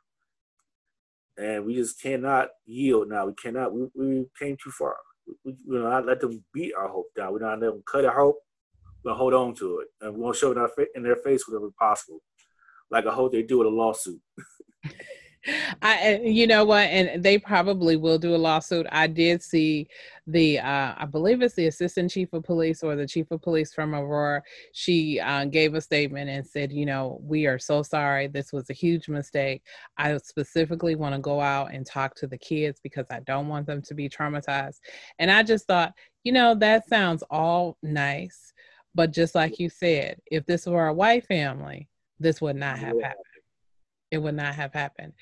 And 1.37 1.67
we 1.67 1.75
just 1.75 2.01
cannot 2.01 2.49
yield 2.65 3.09
now. 3.09 3.27
We 3.27 3.35
cannot, 3.35 3.75
we, 3.75 3.89
we 3.95 4.27
came 4.39 4.57
too 4.63 4.71
far. 4.71 4.97
We, 5.45 5.55
we 5.67 5.79
will 5.79 5.91
not 5.91 6.07
let 6.07 6.21
them 6.21 6.43
beat 6.55 6.73
our 6.79 6.89
hope 6.89 7.09
down. 7.15 7.33
We're 7.33 7.41
not 7.41 7.61
let 7.61 7.73
them 7.73 7.83
cut 7.91 8.05
our 8.05 8.19
hope. 8.19 8.37
To 9.05 9.15
hold 9.15 9.35
on 9.35 9.55
to 9.57 9.81
it. 9.81 9.89
And 10.01 10.15
we're 10.15 10.23
going 10.23 10.33
to 10.33 10.39
show 10.39 10.51
it 10.51 10.57
in, 10.57 10.59
our, 10.59 10.71
in 10.97 11.03
their 11.05 11.17
face 11.17 11.47
whenever 11.47 11.71
possible. 11.79 12.21
Like 12.91 13.07
I 13.07 13.13
hope 13.13 13.31
they 13.33 13.43
do 13.43 13.59
with 13.59 13.69
a 13.69 13.71
lawsuit. 13.71 14.21
I, 15.83 16.21
you 16.23 16.47
know 16.47 16.65
what, 16.65 16.89
and 16.89 17.23
they 17.23 17.39
probably 17.39 17.97
will 17.97 18.19
do 18.19 18.35
a 18.35 18.37
lawsuit. 18.37 18.87
I 18.91 19.07
did 19.07 19.43
see 19.43 19.89
the, 20.27 20.59
uh, 20.59 20.95
I 20.97 21.07
believe 21.07 21.43
it's 21.43 21.55
the 21.55 21.69
assistant 21.69 22.11
chief 22.11 22.33
of 22.33 22.43
police 22.43 22.83
or 22.83 22.97
the 22.97 23.07
chief 23.07 23.31
of 23.31 23.43
police 23.43 23.73
from 23.73 23.95
Aurora. 23.95 24.43
She 24.73 25.21
uh, 25.21 25.45
gave 25.45 25.75
a 25.75 25.81
statement 25.81 26.29
and 26.29 26.47
said, 26.47 26.73
you 26.73 26.87
know, 26.87 27.21
we 27.23 27.47
are 27.47 27.59
so 27.59 27.83
sorry. 27.83 28.27
This 28.27 28.53
was 28.53 28.71
a 28.71 28.75
huge 28.75 29.09
mistake. 29.09 29.63
I 29.97 30.17
specifically 30.19 30.97
want 30.97 31.15
to 31.15 31.21
go 31.21 31.41
out 31.41 31.73
and 31.73 31.87
talk 31.87 32.15
to 32.17 32.27
the 32.27 32.39
kids 32.39 32.81
because 32.83 33.07
I 33.11 33.21
don't 33.21 33.49
want 33.49 33.67
them 33.67 33.83
to 33.83 33.95
be 33.95 34.09
traumatized. 34.09 34.81
And 35.19 35.31
I 35.31 35.43
just 35.43 35.67
thought, 35.67 35.95
you 36.25 36.33
know, 36.33 36.55
that 36.57 36.89
sounds 36.89 37.23
all 37.31 37.77
nice, 37.83 38.53
but 38.95 39.13
just 39.13 39.35
like 39.35 39.61
you 39.61 39.71
said, 39.71 40.19
if 40.27 40.45
this 40.47 40.67
were 40.67 40.89
a 40.89 40.95
white 40.95 41.27
family, 41.27 41.89
this 42.19 42.41
would 42.41 42.57
not 42.57 42.79
have 42.79 43.01
happened 43.01 43.26
it 44.11 44.19
would 44.19 44.35
not 44.35 44.55
have 44.55 44.73
happened. 44.73 45.13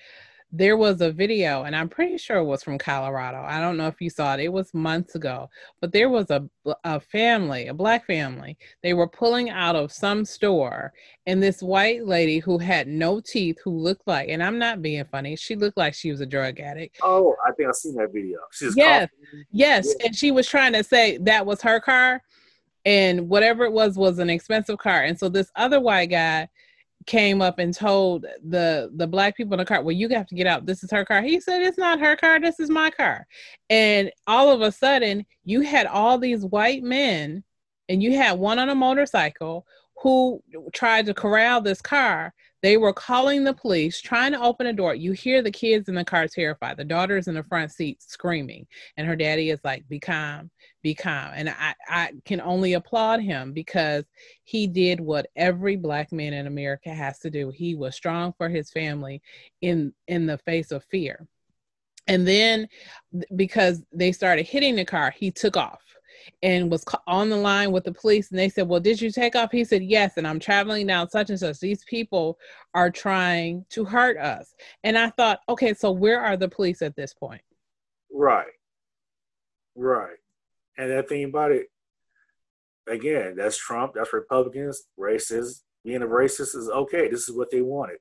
There 0.56 0.76
was 0.76 1.00
a 1.00 1.10
video, 1.10 1.64
and 1.64 1.74
I'm 1.74 1.88
pretty 1.88 2.16
sure 2.16 2.36
it 2.36 2.44
was 2.44 2.62
from 2.62 2.78
Colorado. 2.78 3.42
I 3.44 3.60
don't 3.60 3.76
know 3.76 3.88
if 3.88 4.00
you 4.00 4.08
saw 4.08 4.34
it. 4.34 4.40
It 4.40 4.52
was 4.52 4.72
months 4.72 5.16
ago, 5.16 5.50
but 5.80 5.90
there 5.90 6.08
was 6.08 6.30
a, 6.30 6.48
a 6.84 7.00
family, 7.00 7.66
a 7.66 7.74
black 7.74 8.06
family. 8.06 8.56
They 8.80 8.94
were 8.94 9.08
pulling 9.08 9.50
out 9.50 9.74
of 9.74 9.90
some 9.90 10.24
store, 10.24 10.92
and 11.26 11.42
this 11.42 11.60
white 11.60 12.06
lady 12.06 12.38
who 12.38 12.58
had 12.58 12.86
no 12.86 13.18
teeth, 13.18 13.56
who 13.64 13.72
looked 13.72 14.06
like, 14.06 14.28
and 14.28 14.40
I'm 14.40 14.60
not 14.60 14.80
being 14.80 15.04
funny, 15.06 15.34
she 15.34 15.56
looked 15.56 15.76
like 15.76 15.92
she 15.92 16.12
was 16.12 16.20
a 16.20 16.26
drug 16.26 16.60
addict. 16.60 16.98
Oh, 17.02 17.34
I 17.44 17.50
think 17.50 17.68
I've 17.68 17.74
seen 17.74 17.96
that 17.96 18.12
video. 18.12 18.38
She's 18.52 18.76
yes, 18.76 19.08
coughing. 19.10 19.44
yes, 19.50 19.94
yeah. 19.98 20.06
and 20.06 20.14
she 20.14 20.30
was 20.30 20.46
trying 20.46 20.74
to 20.74 20.84
say 20.84 21.16
that 21.22 21.44
was 21.44 21.62
her 21.62 21.80
car, 21.80 22.22
and 22.84 23.28
whatever 23.28 23.64
it 23.64 23.72
was 23.72 23.96
was 23.96 24.20
an 24.20 24.30
expensive 24.30 24.78
car. 24.78 25.02
And 25.02 25.18
so 25.18 25.28
this 25.28 25.50
other 25.56 25.80
white 25.80 26.10
guy 26.10 26.48
came 27.06 27.42
up 27.42 27.58
and 27.58 27.74
told 27.74 28.26
the 28.42 28.90
the 28.94 29.06
black 29.06 29.36
people 29.36 29.54
in 29.54 29.58
the 29.58 29.64
car, 29.64 29.82
"Well, 29.82 29.92
you 29.92 30.08
have 30.10 30.26
to 30.28 30.34
get 30.34 30.46
out. 30.46 30.66
This 30.66 30.82
is 30.82 30.90
her 30.90 31.04
car." 31.04 31.22
He 31.22 31.40
said, 31.40 31.62
"It's 31.62 31.78
not 31.78 32.00
her 32.00 32.16
car. 32.16 32.40
This 32.40 32.60
is 32.60 32.70
my 32.70 32.90
car." 32.90 33.26
And 33.70 34.10
all 34.26 34.50
of 34.50 34.60
a 34.60 34.72
sudden, 34.72 35.26
you 35.44 35.60
had 35.62 35.86
all 35.86 36.18
these 36.18 36.44
white 36.44 36.82
men, 36.82 37.44
and 37.88 38.02
you 38.02 38.16
had 38.16 38.38
one 38.38 38.58
on 38.58 38.70
a 38.70 38.74
motorcycle 38.74 39.66
who 39.96 40.42
tried 40.72 41.06
to 41.06 41.14
corral 41.14 41.60
this 41.60 41.80
car. 41.80 42.34
They 42.64 42.78
were 42.78 42.94
calling 42.94 43.44
the 43.44 43.52
police, 43.52 44.00
trying 44.00 44.32
to 44.32 44.40
open 44.40 44.66
a 44.66 44.72
door. 44.72 44.94
You 44.94 45.12
hear 45.12 45.42
the 45.42 45.50
kids 45.50 45.90
in 45.90 45.94
the 45.94 46.02
car 46.02 46.26
terrified. 46.26 46.78
The 46.78 46.84
daughter's 46.84 47.28
in 47.28 47.34
the 47.34 47.42
front 47.42 47.70
seat 47.70 48.02
screaming, 48.02 48.66
and 48.96 49.06
her 49.06 49.16
daddy 49.16 49.50
is 49.50 49.60
like, 49.64 49.86
"Be 49.86 50.00
calm, 50.00 50.50
be 50.82 50.94
calm." 50.94 51.32
And 51.34 51.50
I, 51.50 51.74
I 51.86 52.12
can 52.24 52.40
only 52.40 52.72
applaud 52.72 53.20
him 53.20 53.52
because 53.52 54.06
he 54.44 54.66
did 54.66 54.98
what 54.98 55.26
every 55.36 55.76
black 55.76 56.10
man 56.10 56.32
in 56.32 56.46
America 56.46 56.88
has 56.88 57.18
to 57.18 57.28
do. 57.28 57.50
He 57.50 57.74
was 57.74 57.94
strong 57.94 58.32
for 58.38 58.48
his 58.48 58.70
family 58.70 59.20
in 59.60 59.92
in 60.08 60.24
the 60.24 60.38
face 60.38 60.72
of 60.72 60.84
fear. 60.84 61.26
And 62.06 62.26
then, 62.26 62.68
because 63.36 63.82
they 63.92 64.10
started 64.10 64.46
hitting 64.46 64.76
the 64.76 64.86
car, 64.86 65.10
he 65.10 65.30
took 65.30 65.58
off 65.58 65.82
and 66.42 66.70
was 66.70 66.84
on 67.06 67.28
the 67.28 67.36
line 67.36 67.72
with 67.72 67.84
the 67.84 67.92
police 67.92 68.30
and 68.30 68.38
they 68.38 68.48
said 68.48 68.68
well 68.68 68.80
did 68.80 69.00
you 69.00 69.10
take 69.10 69.36
off? 69.36 69.50
He 69.52 69.64
said 69.64 69.82
yes 69.82 70.14
and 70.16 70.26
i'm 70.26 70.40
traveling 70.40 70.86
down 70.86 71.08
such 71.10 71.30
and 71.30 71.38
such. 71.38 71.60
These 71.60 71.84
people 71.84 72.38
are 72.74 72.90
trying 72.90 73.64
to 73.70 73.84
hurt 73.84 74.18
us. 74.18 74.54
And 74.82 74.96
i 74.98 75.10
thought 75.10 75.40
okay 75.48 75.74
so 75.74 75.90
where 75.90 76.20
are 76.20 76.36
the 76.36 76.48
police 76.48 76.82
at 76.82 76.96
this 76.96 77.14
point? 77.14 77.42
Right. 78.12 78.46
Right. 79.76 80.16
And 80.78 80.90
that 80.90 81.08
thing 81.08 81.24
about 81.24 81.52
it 81.52 81.66
again 82.86 83.34
that's 83.34 83.56
trump 83.56 83.94
that's 83.94 84.12
republicans 84.12 84.82
racist 85.00 85.62
being 85.84 86.02
a 86.02 86.06
racist 86.06 86.56
is 86.56 86.70
okay. 86.70 87.08
This 87.08 87.28
is 87.28 87.36
what 87.36 87.50
they 87.50 87.60
wanted. 87.60 87.98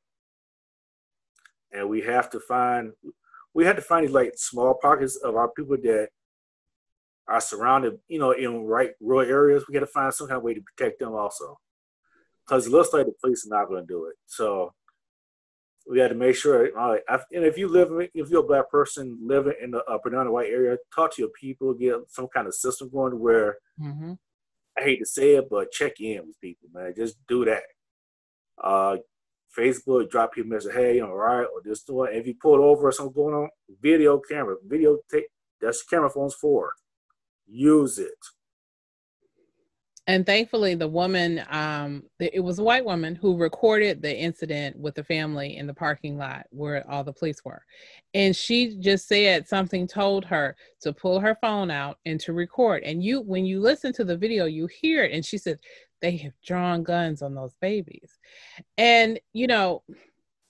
And 1.72 1.90
we 1.90 2.02
have 2.02 2.30
to 2.32 2.40
find 2.40 2.94
we 3.54 3.66
had 3.66 3.76
to 3.76 3.82
find 3.82 4.10
like 4.12 4.34
small 4.36 4.76
pockets 4.82 5.18
of 5.18 5.36
our 5.36 5.50
people 5.50 5.76
that 5.84 6.10
are 7.28 7.42
surrounded, 7.42 8.00
you 8.08 8.20
know, 8.20 8.32
in 8.32 8.66
right 8.66 8.92
rural 9.00 9.30
areas, 9.30 9.66
we 9.68 9.74
got 9.74 9.82
to 9.82 9.88
find 9.88 10.14
some 10.14 10.28
kind 10.28 10.38
of 10.38 10.44
way 10.44 10.54
to 10.54 10.62
protect 10.62 11.00
them 11.00 11.14
also. 11.14 11.60
Because 12.46 12.68
it 12.68 12.72
looks 12.72 12.92
like 12.92 13.06
the 13.06 13.14
police 13.22 13.46
are 13.46 13.56
not 13.58 13.70
going 13.70 13.82
to 13.82 13.88
do 13.88 14.06
it. 14.06 14.16
So 14.26 14.74
we 15.90 15.98
got 15.98 16.10
to 16.10 16.16
make 16.16 16.36
sure. 16.36 16.70
Right, 16.74 17.02
and 17.10 17.46
if 17.46 17.58
you 17.58 17.68
live, 17.70 17.90
if 18.14 18.30
you're 18.30 18.44
a 18.44 18.48
black 18.48 18.70
person 18.70 19.18
living 19.22 19.54
in 19.62 19.74
a, 19.74 20.00
predominant 20.00 20.34
white 20.34 20.50
area, 20.50 20.78
talk 20.94 21.16
to 21.16 21.22
your 21.22 21.32
people, 21.40 21.74
get 21.74 21.96
some 22.10 22.28
kind 22.34 22.48
of 22.48 22.56
system 22.56 22.90
going 22.90 23.20
where. 23.20 23.58
Mm-hmm. 23.80 24.14
I 24.76 24.82
hate 24.82 24.98
to 24.98 25.06
say 25.06 25.36
it, 25.36 25.52
but 25.52 25.72
check 25.72 26.00
in 26.00 26.26
with 26.26 26.42
people, 26.42 26.68
man. 26.74 26.96
Just 26.98 27.16
do 27.28 27.46
that. 27.46 27.62
Uh, 28.62 28.98
Facebook, 29.56 30.10
drop 30.10 30.34
people 30.34 30.52
a 30.52 30.56
message, 30.56 30.74
hey, 30.74 31.00
all 31.00 31.14
right, 31.14 31.44
or 31.44 31.62
this 31.64 31.84
doing. 31.84 32.10
If 32.14 32.26
you 32.26 32.34
pull 32.42 32.64
over 32.64 32.88
or 32.88 32.92
something 32.92 33.14
going 33.14 33.36
on, 33.36 33.50
video 33.82 34.20
camera, 34.20 34.56
video 34.66 34.98
take. 35.12 35.26
That's 35.62 35.84
camera 35.84 36.10
phones 36.10 36.34
for 36.34 36.72
use 37.48 37.98
it. 37.98 38.12
And 40.06 40.26
thankfully, 40.26 40.76
the 40.76 40.88
woman, 40.88 41.44
um, 41.50 42.04
it 42.20 42.44
was 42.44 42.60
a 42.60 42.64
white 42.64 42.84
woman 42.84 43.16
who 43.16 43.38
recorded 43.38 44.02
the 44.02 44.14
incident 44.14 44.78
with 44.78 44.96
the 44.96 45.04
family 45.04 45.56
in 45.56 45.66
the 45.66 45.74
parking 45.74 46.18
lot 46.18 46.46
where 46.50 46.86
all 46.92 47.06
the 47.06 47.14
police 47.14 47.44
were. 47.46 47.64
And 48.14 48.36
she 48.36 48.76
just 48.80 49.08
said 49.08 49.48
something 49.48 49.88
told 49.88 50.26
her 50.26 50.58
to 50.82 50.92
pull 50.92 51.22
her 51.22 51.38
phone 51.40 51.72
out 51.72 52.00
and 52.06 52.20
to 52.20 52.34
record. 52.34 52.84
And 52.84 53.02
you, 53.02 53.22
when 53.22 53.46
you 53.46 53.62
listen 53.62 53.94
to 53.94 54.04
the 54.04 54.18
video, 54.18 54.44
you 54.44 54.68
hear 54.68 55.06
it. 55.06 55.14
And 55.14 55.26
she 55.26 55.38
said, 55.38 55.60
they 56.02 56.18
have 56.18 56.34
drawn 56.46 56.84
guns 56.84 57.22
on 57.22 57.34
those 57.34 57.56
babies. 57.62 58.20
And, 58.78 59.22
you 59.32 59.48
know, 59.48 59.84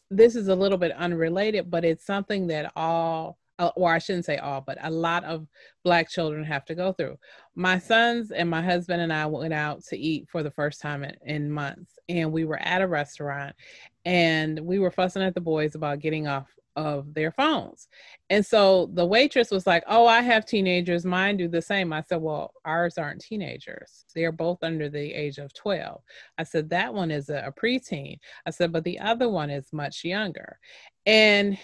this 0.10 0.36
is 0.36 0.48
a 0.48 0.56
little 0.56 0.80
bit 0.80 0.94
unrelated, 0.94 1.70
but 1.70 1.86
it's 1.86 2.08
something 2.08 2.48
that 2.48 2.72
all 2.76 3.38
Uh, 3.64 3.72
or 3.78 3.94
I 3.94 4.00
shouldn't 4.00 4.26
say 4.26 4.38
all, 4.38 4.60
but 4.60 4.78
a 4.82 4.92
lot 4.92 5.24
of 5.24 5.48
Black 5.86 6.10
children 6.10 6.44
have 6.44 6.66
to 6.66 6.76
go 6.76 6.92
through. 6.92 7.18
My 7.56 7.80
sons 7.80 8.32
and 8.32 8.50
my 8.50 8.62
husband 8.62 9.02
and 9.02 9.14
I 9.14 9.26
went 9.26 9.54
out 9.54 9.84
to 9.86 9.98
eat 9.98 10.28
for 10.30 10.44
the 10.44 10.52
first 10.52 10.82
time 10.82 11.06
in, 11.06 11.16
in 11.26 11.50
months, 11.50 11.98
and 12.10 12.34
we 12.34 12.44
were 12.44 12.60
at 12.60 12.82
a 12.82 12.88
restaurant 12.88 13.56
and 14.04 14.60
we 14.60 14.80
were 14.80 14.92
fussing 14.92 15.22
at 15.22 15.34
the 15.34 15.40
boys 15.40 15.76
about 15.76 16.00
getting 16.00 16.28
off 16.28 16.50
of 16.76 17.14
their 17.14 17.32
phones. 17.32 17.88
And 18.30 18.46
so 18.46 18.90
the 18.94 19.06
waitress 19.06 19.50
was 19.50 19.66
like, 19.66 19.84
Oh, 19.88 20.08
I 20.08 20.22
have 20.22 20.46
teenagers. 20.46 21.06
Mine 21.06 21.38
do 21.38 21.48
the 21.48 21.62
same. 21.62 21.94
I 21.94 22.02
said, 22.02 22.22
Well, 22.22 22.54
ours 22.66 22.98
aren't 22.98 23.22
teenagers. 23.22 24.04
They're 24.14 24.34
both 24.34 24.62
under 24.62 24.90
the 24.90 25.14
age 25.14 25.38
of 25.38 25.54
12. 25.54 26.02
I 26.38 26.44
said, 26.44 26.70
That 26.70 26.94
one 26.94 27.12
is 27.12 27.30
a, 27.30 27.46
a 27.46 27.52
preteen. 27.52 28.18
I 28.46 28.50
said, 28.50 28.74
But 28.74 28.84
the 28.84 29.00
other 29.00 29.30
one 29.30 29.50
is 29.50 29.72
much 29.72 30.04
younger. 30.04 30.60
And 31.06 31.58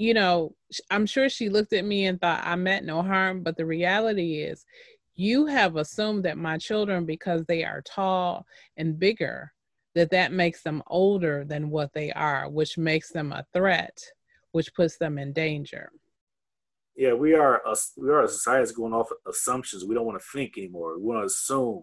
you 0.00 0.14
know, 0.14 0.54
I'm 0.90 1.04
sure 1.04 1.28
she 1.28 1.50
looked 1.50 1.74
at 1.74 1.84
me 1.84 2.06
and 2.06 2.18
thought 2.18 2.40
I 2.42 2.56
meant 2.56 2.86
no 2.86 3.02
harm, 3.02 3.42
but 3.42 3.58
the 3.58 3.66
reality 3.66 4.40
is, 4.40 4.64
you 5.14 5.44
have 5.44 5.76
assumed 5.76 6.24
that 6.24 6.38
my 6.38 6.56
children, 6.56 7.04
because 7.04 7.44
they 7.44 7.64
are 7.64 7.82
tall 7.82 8.46
and 8.78 8.98
bigger, 8.98 9.52
that 9.94 10.10
that 10.12 10.32
makes 10.32 10.62
them 10.62 10.82
older 10.86 11.44
than 11.44 11.68
what 11.68 11.92
they 11.92 12.10
are, 12.12 12.48
which 12.48 12.78
makes 12.78 13.10
them 13.10 13.30
a 13.30 13.44
threat, 13.52 14.02
which 14.52 14.72
puts 14.74 14.96
them 14.96 15.18
in 15.18 15.34
danger. 15.34 15.92
Yeah, 16.96 17.12
we 17.12 17.34
are 17.34 17.60
a, 17.66 17.76
we 17.98 18.08
are 18.08 18.22
a 18.22 18.28
society 18.28 18.62
that's 18.62 18.72
going 18.72 18.94
off 18.94 19.10
assumptions. 19.28 19.84
We 19.84 19.94
don't 19.94 20.06
want 20.06 20.18
to 20.18 20.26
think 20.32 20.56
anymore. 20.56 20.98
We 20.98 21.04
want 21.04 21.20
to 21.20 21.26
assume, 21.26 21.82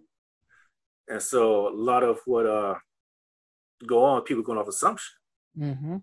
and 1.08 1.22
so 1.22 1.68
a 1.68 1.76
lot 1.76 2.02
of 2.02 2.18
what 2.26 2.48
uh 2.48 2.76
go 3.86 4.04
on, 4.04 4.24
people 4.24 4.42
going 4.42 4.58
off 4.58 4.68
assumption. 4.68 5.14
Mm-hmm. 5.56 5.98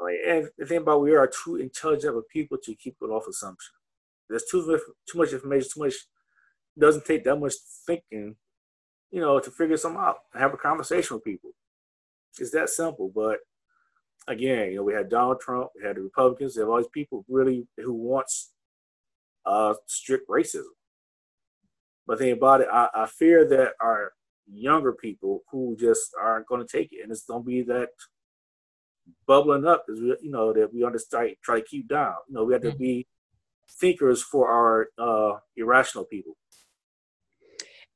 And 0.00 0.48
the 0.56 0.66
thing 0.66 0.78
about 0.78 1.02
we 1.02 1.14
are 1.14 1.26
too 1.26 1.56
intelligent 1.56 2.10
of 2.10 2.16
a 2.16 2.22
people 2.22 2.58
to 2.62 2.74
keep 2.74 2.96
it 3.00 3.06
off 3.06 3.26
assumption. 3.28 3.72
There's 4.28 4.44
too 4.50 4.78
too 5.10 5.18
much 5.18 5.32
information, 5.32 5.68
too 5.72 5.80
much. 5.80 5.94
Doesn't 6.78 7.04
take 7.04 7.24
that 7.24 7.36
much 7.36 7.54
thinking, 7.86 8.36
you 9.10 9.20
know, 9.20 9.40
to 9.40 9.50
figure 9.50 9.76
something 9.76 10.00
out. 10.00 10.18
Have 10.34 10.54
a 10.54 10.58
conversation 10.58 11.16
with 11.16 11.24
people. 11.24 11.50
It's 12.38 12.52
that 12.52 12.68
simple. 12.68 13.10
But 13.12 13.38
again, 14.28 14.70
you 14.70 14.76
know, 14.76 14.84
we 14.84 14.92
had 14.92 15.08
Donald 15.08 15.40
Trump, 15.40 15.70
we 15.74 15.86
had 15.86 15.96
the 15.96 16.02
Republicans, 16.02 16.54
we 16.54 16.60
have 16.60 16.68
all 16.68 16.78
these 16.78 16.86
people 16.92 17.24
really 17.28 17.66
who 17.78 17.92
wants 17.92 18.52
uh, 19.46 19.74
strict 19.86 20.28
racism. 20.28 20.74
But 22.06 22.18
the 22.18 22.24
thing 22.24 22.32
about 22.34 22.60
it, 22.60 22.68
I, 22.72 22.88
I 22.94 23.06
fear 23.06 23.46
that 23.48 23.72
our 23.80 24.12
younger 24.50 24.92
people 24.92 25.42
who 25.50 25.76
just 25.78 26.12
aren't 26.20 26.46
going 26.46 26.64
to 26.64 26.76
take 26.76 26.92
it, 26.92 27.02
and 27.02 27.10
it's 27.10 27.24
going 27.24 27.42
to 27.42 27.46
be 27.46 27.62
that 27.62 27.88
bubbling 29.26 29.66
up 29.66 29.84
is 29.88 30.00
you 30.00 30.30
know 30.30 30.52
that 30.52 30.72
we 30.72 30.84
understand 30.84 31.36
try 31.42 31.60
to 31.60 31.66
keep 31.66 31.88
down. 31.88 32.14
You 32.28 32.34
know, 32.34 32.44
we 32.44 32.52
have 32.52 32.62
to 32.62 32.68
mm-hmm. 32.68 32.78
be 32.78 33.06
thinkers 33.80 34.22
for 34.22 34.50
our 34.50 34.88
uh, 34.98 35.38
irrational 35.56 36.04
people. 36.04 36.36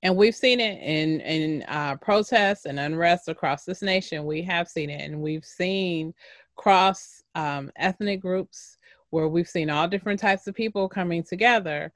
And 0.02 0.16
we've 0.16 0.34
seen 0.34 0.60
it 0.60 0.82
in 0.82 1.20
in 1.20 1.62
uh, 1.68 1.96
protests 1.96 2.66
and 2.66 2.78
unrest 2.78 3.28
across 3.28 3.64
this 3.64 3.82
nation. 3.82 4.24
We 4.24 4.42
have 4.42 4.68
seen 4.68 4.90
it, 4.90 5.02
and 5.02 5.20
we've 5.20 5.44
seen 5.44 6.12
cross 6.56 7.22
um, 7.34 7.70
ethnic 7.76 8.20
groups 8.20 8.76
where 9.10 9.28
we've 9.28 9.48
seen 9.48 9.70
all 9.70 9.86
different 9.86 10.18
types 10.18 10.46
of 10.46 10.54
people 10.54 10.88
coming 10.88 11.22
together 11.22 11.92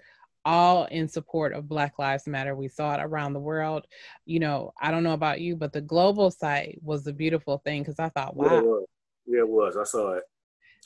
all 0.46 0.84
in 0.86 1.08
support 1.08 1.52
of 1.52 1.68
Black 1.68 1.98
Lives 1.98 2.28
Matter. 2.28 2.54
We 2.54 2.68
saw 2.68 2.94
it 2.94 3.00
around 3.02 3.32
the 3.32 3.40
world. 3.40 3.86
You 4.26 4.38
know, 4.38 4.72
I 4.80 4.92
don't 4.92 5.02
know 5.02 5.12
about 5.12 5.40
you, 5.40 5.56
but 5.56 5.72
the 5.72 5.80
global 5.80 6.30
site 6.30 6.78
was 6.82 7.06
a 7.06 7.12
beautiful 7.12 7.58
thing 7.58 7.82
because 7.82 7.98
I 7.98 8.08
thought, 8.10 8.36
wow, 8.36 8.84
yeah, 9.26 9.40
it 9.40 9.48
was. 9.48 9.76
I 9.76 9.84
saw 9.84 10.12
it. 10.12 10.22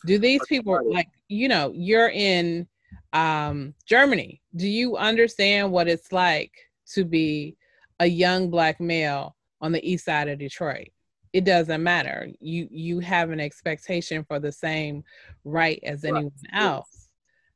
Do 0.07 0.19
these 0.19 0.41
people 0.49 0.81
like 0.91 1.09
you 1.29 1.49
know 1.49 1.73
you're 1.75 2.09
in 2.09 2.67
um, 3.13 3.75
Germany? 3.87 4.41
Do 4.57 4.69
you 4.69 4.97
understand 4.97 5.71
what 5.73 5.89
it's 5.89 6.13
like 6.13 6.53
to 6.93 7.05
be 7.05 7.57
a 7.99 8.07
young 8.07 8.51
black 8.51 8.81
male 8.81 9.37
on 9.61 9.73
the 9.73 9.91
east 9.91 10.05
side 10.05 10.29
of 10.29 10.39
Detroit? 10.39 10.89
It 11.33 11.45
doesn't 11.45 11.83
matter. 11.83 12.29
You 12.41 12.69
you 12.71 13.01
have 13.01 13.31
an 13.31 13.41
expectation 13.41 14.25
for 14.25 14.41
the 14.41 14.53
same 14.53 15.05
right 15.45 15.81
as 15.85 16.05
anyone 16.05 16.33
right. 16.53 16.63
else. 16.63 17.09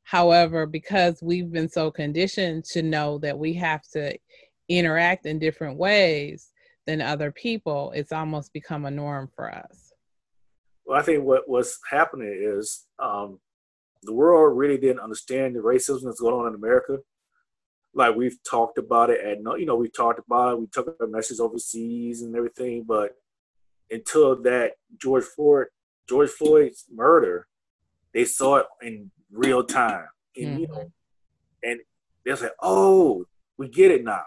However, 0.04 0.66
because 0.66 1.20
we've 1.22 1.50
been 1.50 1.68
so 1.68 1.90
conditioned 1.90 2.64
to 2.66 2.82
know 2.82 3.18
that 3.18 3.38
we 3.38 3.54
have 3.54 3.82
to 3.92 4.16
interact 4.68 5.24
in 5.26 5.38
different 5.38 5.78
ways 5.78 6.52
than 6.86 7.00
other 7.00 7.32
people, 7.32 7.90
it's 7.92 8.12
almost 8.12 8.52
become 8.52 8.84
a 8.84 8.90
norm 8.90 9.30
for 9.34 9.52
us. 9.52 9.93
Well, 10.94 11.02
I 11.02 11.04
think 11.04 11.24
what 11.24 11.48
was 11.48 11.76
happening 11.90 12.32
is 12.40 12.86
um, 13.00 13.40
the 14.04 14.12
world 14.12 14.56
really 14.56 14.78
didn't 14.78 15.00
understand 15.00 15.56
the 15.56 15.58
racism 15.58 16.04
that's 16.04 16.20
going 16.20 16.36
on 16.36 16.46
in 16.46 16.54
America. 16.54 16.98
Like 17.94 18.14
we've 18.14 18.36
talked 18.48 18.78
about 18.78 19.10
it, 19.10 19.18
and 19.24 19.44
you 19.58 19.66
know, 19.66 19.74
we 19.74 19.88
talked 19.88 20.20
about 20.24 20.52
it. 20.52 20.60
We 20.60 20.68
took 20.68 20.94
our 21.00 21.08
message 21.08 21.40
overseas 21.40 22.22
and 22.22 22.36
everything, 22.36 22.84
but 22.86 23.10
until 23.90 24.40
that 24.42 24.74
George 24.96 25.24
Floyd, 25.24 25.66
George 26.08 26.30
Floyd's 26.30 26.84
murder, 26.94 27.48
they 28.12 28.24
saw 28.24 28.58
it 28.58 28.66
in 28.80 29.10
real 29.32 29.64
time, 29.64 30.06
and 30.36 30.46
mm-hmm. 30.46 30.58
you 30.60 30.68
know, 30.68 30.92
and 31.64 31.80
they 32.24 32.36
say, 32.36 32.50
"Oh, 32.62 33.24
we 33.58 33.68
get 33.68 33.90
it 33.90 34.04
now." 34.04 34.22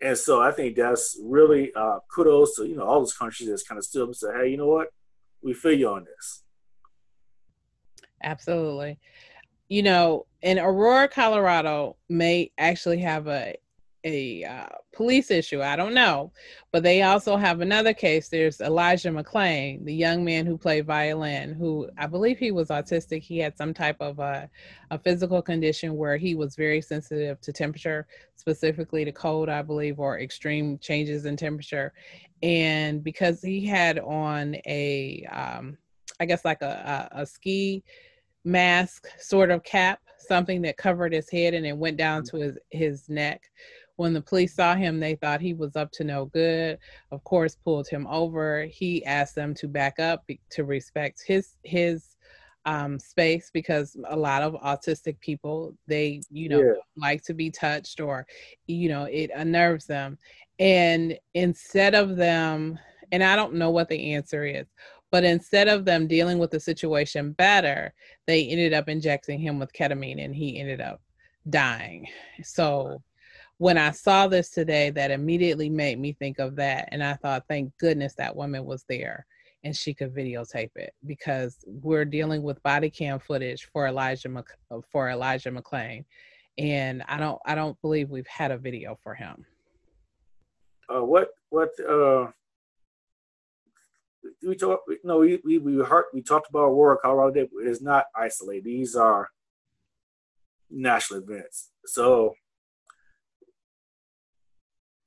And 0.00 0.16
so 0.16 0.40
I 0.40 0.50
think 0.50 0.76
that's 0.76 1.20
really 1.22 1.72
uh, 1.76 1.98
kudos 2.10 2.56
to 2.56 2.66
you 2.66 2.76
know 2.76 2.84
all 2.84 3.00
those 3.00 3.12
countries 3.12 3.50
that's 3.50 3.64
kind 3.64 3.76
of 3.76 3.84
still 3.84 4.10
say, 4.14 4.28
"Hey, 4.34 4.48
you 4.48 4.56
know 4.56 4.68
what? 4.68 4.88
We 5.46 5.54
feel 5.54 5.72
you 5.72 5.88
on 5.88 6.04
this. 6.04 6.42
Absolutely. 8.22 8.98
You 9.68 9.84
know, 9.84 10.26
in 10.42 10.58
Aurora, 10.58 11.08
Colorado 11.08 11.96
may 12.08 12.50
actually 12.58 12.98
have 12.98 13.28
a 13.28 13.56
a 14.06 14.44
uh, 14.44 14.66
police 14.94 15.32
issue. 15.32 15.60
I 15.60 15.74
don't 15.74 15.92
know, 15.92 16.32
but 16.70 16.84
they 16.84 17.02
also 17.02 17.36
have 17.36 17.60
another 17.60 17.92
case. 17.92 18.28
There's 18.28 18.60
Elijah 18.60 19.08
McClain, 19.08 19.84
the 19.84 19.92
young 19.92 20.24
man 20.24 20.46
who 20.46 20.56
played 20.56 20.86
violin, 20.86 21.54
who 21.54 21.90
I 21.98 22.06
believe 22.06 22.38
he 22.38 22.52
was 22.52 22.68
autistic. 22.68 23.22
He 23.22 23.38
had 23.38 23.58
some 23.58 23.74
type 23.74 23.96
of 24.00 24.20
a, 24.20 24.48
a 24.92 24.98
physical 24.98 25.42
condition 25.42 25.96
where 25.96 26.16
he 26.16 26.36
was 26.36 26.54
very 26.54 26.80
sensitive 26.80 27.40
to 27.40 27.52
temperature, 27.52 28.06
specifically 28.36 29.04
to 29.04 29.10
cold, 29.10 29.48
I 29.48 29.62
believe, 29.62 29.98
or 29.98 30.20
extreme 30.20 30.78
changes 30.78 31.26
in 31.26 31.36
temperature. 31.36 31.92
And 32.42 33.02
because 33.02 33.42
he 33.42 33.64
had 33.64 33.98
on 33.98 34.56
a, 34.66 35.26
um, 35.32 35.76
I 36.20 36.26
guess 36.26 36.44
like 36.44 36.62
a, 36.62 37.08
a, 37.12 37.22
a 37.22 37.26
ski 37.26 37.82
mask 38.44 39.08
sort 39.18 39.50
of 39.50 39.62
cap, 39.64 40.00
something 40.18 40.62
that 40.62 40.76
covered 40.76 41.12
his 41.12 41.30
head 41.30 41.54
and 41.54 41.66
it 41.66 41.76
went 41.76 41.96
down 41.96 42.24
to 42.24 42.36
his, 42.36 42.58
his 42.70 43.08
neck 43.08 43.42
when 43.96 44.12
the 44.12 44.20
police 44.20 44.54
saw 44.54 44.74
him, 44.74 45.00
they 45.00 45.16
thought 45.16 45.40
he 45.40 45.54
was 45.54 45.74
up 45.74 45.90
to 45.92 46.04
no 46.04 46.26
good. 46.26 46.78
Of 47.10 47.24
course, 47.24 47.56
pulled 47.56 47.88
him 47.88 48.06
over. 48.08 48.64
He 48.66 49.04
asked 49.04 49.34
them 49.34 49.54
to 49.54 49.68
back 49.68 49.98
up 49.98 50.24
to 50.50 50.64
respect 50.64 51.22
his 51.26 51.56
his 51.64 52.16
um, 52.66 52.98
space 52.98 53.50
because 53.52 53.96
a 54.08 54.16
lot 54.16 54.42
of 54.42 54.54
autistic 54.54 55.18
people 55.20 55.74
they 55.86 56.20
you 56.30 56.48
know 56.48 56.60
yeah. 56.60 56.72
like 56.96 57.22
to 57.22 57.32
be 57.32 57.48
touched 57.50 58.00
or 58.00 58.26
you 58.66 58.88
know 58.88 59.04
it 59.04 59.30
unnerves 59.34 59.86
them. 59.86 60.18
And 60.58 61.18
instead 61.34 61.94
of 61.94 62.16
them, 62.16 62.78
and 63.12 63.22
I 63.22 63.36
don't 63.36 63.54
know 63.54 63.70
what 63.70 63.88
the 63.88 64.14
answer 64.14 64.44
is, 64.44 64.66
but 65.10 65.24
instead 65.24 65.68
of 65.68 65.84
them 65.84 66.06
dealing 66.06 66.38
with 66.38 66.50
the 66.50 66.60
situation 66.60 67.32
better, 67.32 67.92
they 68.26 68.46
ended 68.46 68.72
up 68.72 68.88
injecting 68.88 69.38
him 69.38 69.58
with 69.58 69.72
ketamine 69.72 70.24
and 70.24 70.34
he 70.34 70.58
ended 70.58 70.80
up 70.80 71.00
dying. 71.48 72.08
So 72.42 73.02
when 73.58 73.78
I 73.78 73.92
saw 73.92 74.26
this 74.26 74.50
today, 74.50 74.90
that 74.90 75.10
immediately 75.10 75.70
made 75.70 75.98
me 75.98 76.12
think 76.12 76.38
of 76.38 76.56
that. 76.56 76.88
And 76.90 77.02
I 77.02 77.14
thought, 77.14 77.44
thank 77.48 77.76
goodness 77.78 78.14
that 78.14 78.34
woman 78.34 78.64
was 78.64 78.84
there 78.88 79.26
and 79.66 79.76
she 79.76 79.92
could 79.92 80.14
videotape 80.14 80.70
it 80.76 80.94
because 81.06 81.64
we're 81.66 82.04
dealing 82.04 82.42
with 82.42 82.62
body 82.62 82.88
cam 82.88 83.18
footage 83.18 83.68
for 83.72 83.88
Elijah 83.88 84.28
Mc, 84.28 84.46
for 84.90 85.10
Elijah 85.10 85.50
McClain, 85.50 86.04
and 86.56 87.02
I 87.08 87.18
don't 87.18 87.40
I 87.44 87.56
don't 87.56 87.80
believe 87.82 88.08
we've 88.08 88.26
had 88.28 88.52
a 88.52 88.58
video 88.58 88.96
for 89.02 89.14
him. 89.14 89.44
Uh, 90.88 91.04
what 91.04 91.30
what 91.50 91.70
uh, 91.80 92.28
we 94.46 94.54
talked 94.54 94.88
no 95.04 95.18
we 95.18 95.40
we 95.44 95.58
we 95.58 95.84
heard 95.84 96.04
we 96.14 96.22
talked 96.22 96.48
about 96.48 96.66
Aurora, 96.66 96.96
Colorado. 96.98 97.40
It 97.40 97.50
is 97.66 97.82
not 97.82 98.06
isolated. 98.14 98.64
These 98.64 98.94
are 98.94 99.28
national 100.70 101.20
events. 101.20 101.70
So 101.86 102.34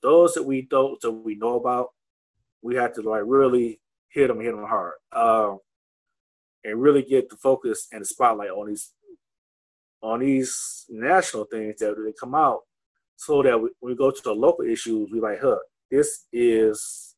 those 0.02 0.34
that 0.34 0.44
we 0.44 0.62
don't 0.62 1.00
that 1.02 1.12
we 1.12 1.36
know 1.36 1.56
about, 1.56 1.90
we 2.62 2.76
have 2.76 2.94
to 2.96 3.02
like 3.02 3.24
really 3.26 3.80
hit 4.10 4.28
them, 4.28 4.42
hit 4.42 4.52
them 4.52 4.66
hard, 4.66 4.94
uh, 5.12 5.56
and 6.64 6.82
really 6.82 7.04
get 7.04 7.30
the 7.30 7.38
focus 7.38 7.88
and 7.92 8.02
the 8.02 8.06
spotlight 8.06 8.50
on 8.50 8.68
these 8.68 8.92
on 10.02 10.20
these 10.20 10.86
national 10.90 11.46
things 11.46 11.80
that 11.80 11.96
they 12.04 12.14
come 12.18 12.34
out, 12.34 12.62
so 13.20 13.44
that 13.44 13.62
we, 13.62 13.70
when 13.82 13.92
we 13.92 13.98
go 13.98 14.12
to 14.12 14.22
the 14.24 14.32
local 14.32 14.64
issues, 14.64 15.10
we 15.12 15.20
like, 15.20 15.42
huh, 15.42 15.58
this 15.92 16.26
is 16.32 17.16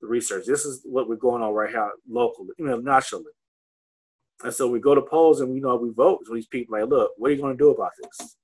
the 0.00 0.06
research. 0.06 0.46
This 0.46 0.64
is 0.64 0.80
what 0.84 1.10
we're 1.10 1.16
going 1.16 1.42
on 1.42 1.52
right 1.52 1.74
now 1.74 1.90
locally, 2.08 2.48
you 2.58 2.64
know, 2.64 2.78
nationally. 2.78 3.32
And 4.42 4.52
so 4.52 4.66
we 4.66 4.80
go 4.80 4.94
to 4.94 5.02
polls 5.02 5.40
and 5.40 5.52
we 5.52 5.60
know 5.60 5.76
we 5.76 5.90
vote 5.90 6.20
for 6.26 6.34
these 6.34 6.46
people 6.46 6.78
like, 6.78 6.88
look, 6.88 7.10
what 7.18 7.30
are 7.30 7.34
you 7.34 7.40
going 7.40 7.52
to 7.52 7.62
do 7.62 7.70
about 7.70 7.90
this? 8.02 8.36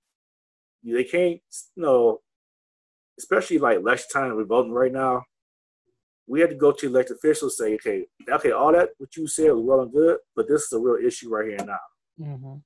They 0.84 1.04
can't, 1.04 1.40
you 1.76 1.82
know, 1.82 2.18
especially 3.18 3.58
like 3.58 3.78
election 3.78 4.08
time 4.12 4.36
we're 4.36 4.44
voting 4.44 4.72
right 4.72 4.92
now, 4.92 5.22
we 6.26 6.40
had 6.40 6.50
to 6.50 6.56
go 6.56 6.72
to 6.72 6.86
elected 6.86 7.16
officials 7.16 7.56
say, 7.56 7.74
okay, 7.74 8.04
okay, 8.30 8.50
all 8.50 8.72
that 8.72 8.90
what 8.98 9.16
you 9.16 9.26
said 9.26 9.50
was 9.52 9.64
well 9.64 9.80
and 9.80 9.92
good, 9.92 10.18
but 10.36 10.46
this 10.46 10.62
is 10.64 10.72
a 10.72 10.78
real 10.78 11.04
issue 11.04 11.30
right 11.30 11.46
here 11.46 11.56
and 11.56 11.68
now. 11.68 11.78
Mm-hmm. 12.20 12.56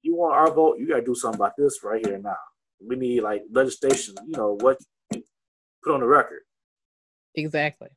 You 0.00 0.16
want 0.16 0.34
our 0.34 0.50
vote, 0.50 0.78
you 0.78 0.88
got 0.88 0.96
to 0.96 1.04
do 1.04 1.14
something 1.14 1.38
about 1.38 1.52
this 1.58 1.80
right 1.84 2.04
here 2.04 2.14
and 2.14 2.24
now. 2.24 2.36
We 2.80 2.96
need 2.96 3.22
like 3.22 3.42
legislation, 3.50 4.14
you 4.26 4.36
know, 4.36 4.56
what 4.60 4.78
put 5.12 5.94
on 5.94 6.00
the 6.00 6.06
record. 6.06 6.40
Exactly, 7.34 7.88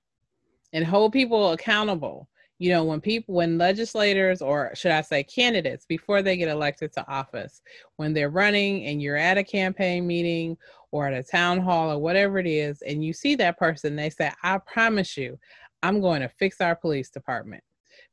and 0.74 0.86
hold 0.86 1.14
people 1.14 1.52
accountable. 1.52 2.28
You 2.58 2.72
know 2.72 2.84
when 2.84 3.00
people 3.00 3.36
when 3.36 3.58
legislators 3.58 4.42
or 4.42 4.72
should 4.76 4.92
i 4.92 5.00
say 5.00 5.24
candidates 5.24 5.86
before 5.86 6.22
they 6.22 6.36
get 6.36 6.50
elected 6.50 6.92
to 6.92 7.10
office 7.10 7.62
when 7.96 8.12
they're 8.12 8.30
running 8.30 8.86
and 8.86 9.02
you're 9.02 9.16
at 9.16 9.38
a 9.38 9.46
campaign 9.46 10.06
meeting 10.06 10.58
or 10.92 11.08
at 11.08 11.14
a 11.14 11.24
town 11.24 11.62
hall 11.62 11.90
or 11.90 12.00
whatever 12.00 12.38
it 12.38 12.46
is 12.46 12.82
and 12.82 13.02
you 13.02 13.14
see 13.14 13.34
that 13.36 13.58
person 13.58 13.96
they 13.96 14.10
say 14.10 14.30
i 14.44 14.58
promise 14.58 15.16
you 15.16 15.40
i'm 15.84 16.02
going 16.02 16.22
to 16.22 16.30
fix 16.30 16.62
our 16.62 16.76
police 16.76 17.10
department. 17.10 17.64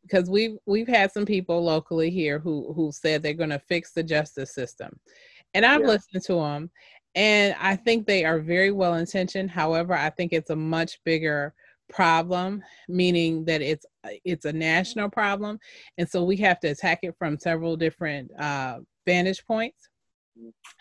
Because 0.03 0.31
we've 0.31 0.57
we've 0.67 0.89
had 0.89 1.13
some 1.13 1.27
people 1.27 1.63
locally 1.63 2.11
here 2.11 2.39
who 2.39 2.73
who 2.75 2.93
said 2.93 3.23
they're 3.23 3.35
going 3.35 3.51
to 3.51 3.59
fix 3.59 3.93
the 3.93 4.03
justice 4.03 4.55
system 4.55 4.99
and 5.57 5.65
i've 5.67 5.81
yeah. 5.81 5.87
listened 5.87 6.23
to 6.23 6.35
them 6.35 6.71
and 7.15 7.57
i 7.61 7.75
think 7.75 8.07
they 8.07 8.25
are 8.25 8.39
very 8.39 8.71
well 8.71 8.95
intentioned 8.95 9.51
however 9.51 9.95
i 9.95 10.11
think 10.11 10.33
it's 10.33 10.51
a 10.51 10.57
much 10.57 10.99
bigger 11.05 11.55
problem 11.89 12.63
meaning 12.89 13.45
that 13.45 13.63
it's 13.63 13.87
it's 14.25 14.45
a 14.45 14.53
national 14.53 15.09
problem 15.09 15.59
and 15.99 16.09
so 16.09 16.23
we 16.23 16.37
have 16.37 16.61
to 16.61 16.69
attack 16.69 17.01
it 17.03 17.15
from 17.19 17.39
several 17.39 17.77
different 17.77 18.31
uh, 18.39 18.79
vantage 19.07 19.45
points 19.47 19.89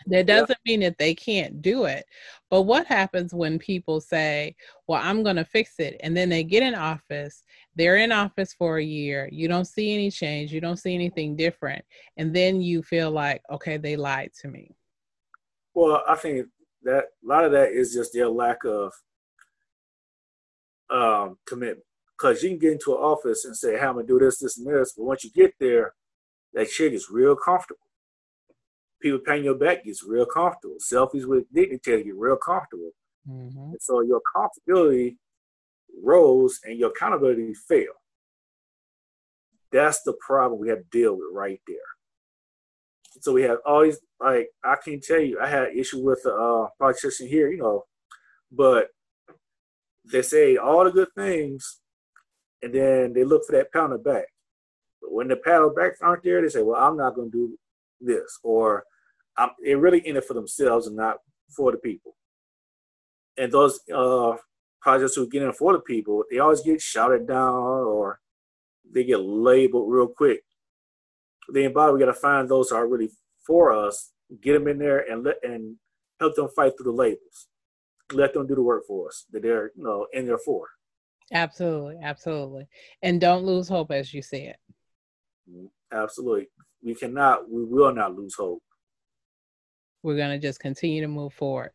that 0.08 0.26
doesn't 0.26 0.58
yeah. 0.64 0.72
mean 0.72 0.80
that 0.80 0.98
they 0.98 1.14
can't 1.14 1.62
do 1.62 1.84
it 1.84 2.04
but 2.50 2.62
what 2.62 2.86
happens 2.86 3.32
when 3.32 3.58
people 3.58 4.00
say 4.00 4.54
well 4.86 5.00
i'm 5.02 5.22
going 5.22 5.36
to 5.36 5.44
fix 5.44 5.78
it 5.78 5.96
and 6.02 6.14
then 6.14 6.28
they 6.28 6.44
get 6.44 6.62
in 6.62 6.74
office 6.74 7.42
they're 7.76 7.96
in 7.96 8.10
office 8.10 8.54
for 8.54 8.78
a 8.78 8.84
year 8.84 9.28
you 9.30 9.48
don't 9.48 9.66
see 9.66 9.94
any 9.94 10.10
change 10.10 10.52
you 10.52 10.60
don't 10.60 10.78
see 10.78 10.94
anything 10.94 11.36
different 11.36 11.84
and 12.16 12.34
then 12.34 12.60
you 12.60 12.82
feel 12.82 13.10
like 13.10 13.40
okay 13.50 13.76
they 13.76 13.96
lied 13.96 14.30
to 14.40 14.48
me 14.48 14.74
well 15.74 16.02
i 16.08 16.14
think 16.14 16.46
that 16.82 17.04
a 17.22 17.26
lot 17.26 17.44
of 17.44 17.52
that 17.52 17.70
is 17.70 17.92
just 17.92 18.12
their 18.12 18.28
lack 18.28 18.64
of 18.64 18.92
um, 20.90 21.38
commitment. 21.46 21.84
Because 22.16 22.42
you 22.42 22.50
can 22.50 22.58
get 22.58 22.72
into 22.72 22.92
an 22.92 23.02
office 23.02 23.44
and 23.44 23.54
say, 23.54 23.76
hey, 23.78 23.84
I'm 23.84 23.98
to 23.98 24.02
do 24.02 24.18
this, 24.18 24.38
this, 24.38 24.56
and 24.56 24.66
this. 24.66 24.94
But 24.96 25.04
once 25.04 25.24
you 25.24 25.30
get 25.30 25.52
there, 25.60 25.92
that 26.54 26.70
shit 26.70 26.92
gets 26.92 27.10
real 27.10 27.36
comfortable. 27.36 27.80
People 29.02 29.18
paying 29.18 29.44
your 29.44 29.56
back 29.56 29.84
gets 29.84 30.02
real 30.02 30.24
comfortable. 30.24 30.76
Selfies 30.80 31.26
with 31.26 31.44
dignitary 31.52 32.04
get 32.04 32.14
real 32.16 32.36
comfortable. 32.36 32.90
Mm-hmm. 33.28 33.72
so 33.80 34.02
your 34.02 34.20
comfortability 34.36 35.16
rose 36.02 36.60
and 36.64 36.78
your 36.78 36.90
accountability 36.90 37.54
fell. 37.54 38.02
That's 39.72 40.02
the 40.02 40.14
problem 40.26 40.60
we 40.60 40.68
have 40.68 40.78
to 40.78 40.84
deal 40.90 41.14
with 41.14 41.26
right 41.32 41.60
there. 41.66 41.76
So 43.20 43.32
we 43.32 43.42
have 43.42 43.58
all 43.64 43.82
these, 43.82 43.98
like, 44.20 44.48
I 44.64 44.76
can 44.82 45.00
tell 45.00 45.20
you, 45.20 45.40
I 45.40 45.48
had 45.48 45.68
issue 45.74 46.04
with 46.04 46.22
a 46.26 46.34
uh, 46.34 46.68
politician 46.78 47.28
here, 47.28 47.50
you 47.50 47.58
know, 47.58 47.84
but 48.52 48.88
they 50.10 50.22
say 50.22 50.56
all 50.56 50.84
the 50.84 50.90
good 50.90 51.08
things, 51.16 51.80
and 52.62 52.72
then 52.72 53.12
they 53.12 53.24
look 53.24 53.44
for 53.44 53.52
that 53.52 53.72
pound 53.72 54.02
back. 54.04 54.26
But 55.00 55.12
when 55.12 55.28
the 55.28 55.36
paddle 55.36 55.70
backs 55.74 56.00
aren't 56.00 56.22
there, 56.22 56.42
they 56.42 56.48
say, 56.48 56.62
"Well, 56.62 56.80
I'm 56.80 56.96
not 56.96 57.14
going 57.14 57.30
to 57.30 57.36
do 57.36 57.58
this," 58.00 58.38
or 58.42 58.84
I'm, 59.36 59.50
they're 59.62 59.78
really 59.78 60.06
in 60.06 60.16
it 60.16 60.24
for 60.24 60.34
themselves 60.34 60.86
and 60.86 60.96
not 60.96 61.18
for 61.54 61.72
the 61.72 61.78
people. 61.78 62.16
And 63.36 63.52
those 63.52 63.80
uh, 63.94 64.36
projects 64.86 65.16
who 65.16 65.28
get 65.28 65.42
in 65.42 65.52
for 65.52 65.72
the 65.72 65.80
people, 65.80 66.24
they 66.30 66.38
always 66.38 66.62
get 66.62 66.80
shouted 66.80 67.26
down 67.26 67.54
or 67.54 68.20
they 68.90 69.04
get 69.04 69.20
labeled 69.20 69.90
real 69.90 70.08
quick. 70.08 70.42
Then, 71.48 71.72
bottom, 71.72 71.94
we 71.94 72.00
got 72.00 72.06
to 72.06 72.14
find 72.14 72.48
those 72.48 72.70
who 72.70 72.76
are 72.76 72.88
really 72.88 73.10
for 73.46 73.72
us, 73.72 74.12
get 74.40 74.52
them 74.52 74.68
in 74.68 74.78
there, 74.78 75.10
and 75.10 75.24
let 75.24 75.36
and 75.42 75.76
help 76.20 76.34
them 76.34 76.48
fight 76.54 76.72
through 76.76 76.92
the 76.92 76.96
labels 76.96 77.48
let 78.12 78.32
them 78.32 78.46
do 78.46 78.54
the 78.54 78.62
work 78.62 78.84
for 78.86 79.08
us 79.08 79.26
that 79.32 79.42
they're 79.42 79.72
you 79.76 79.82
know 79.82 80.06
in 80.12 80.26
there 80.26 80.38
for. 80.38 80.68
Absolutely, 81.32 81.96
absolutely, 82.02 82.68
and 83.02 83.20
don't 83.20 83.44
lose 83.44 83.68
hope, 83.68 83.90
as 83.90 84.14
you 84.14 84.22
said. 84.22 84.56
Absolutely, 85.92 86.48
we 86.82 86.94
cannot, 86.94 87.50
we 87.50 87.64
will 87.64 87.92
not 87.94 88.14
lose 88.14 88.34
hope. 88.34 88.62
We're 90.02 90.16
going 90.16 90.30
to 90.30 90.46
just 90.46 90.60
continue 90.60 91.00
to 91.00 91.08
move 91.08 91.32
forward. 91.32 91.70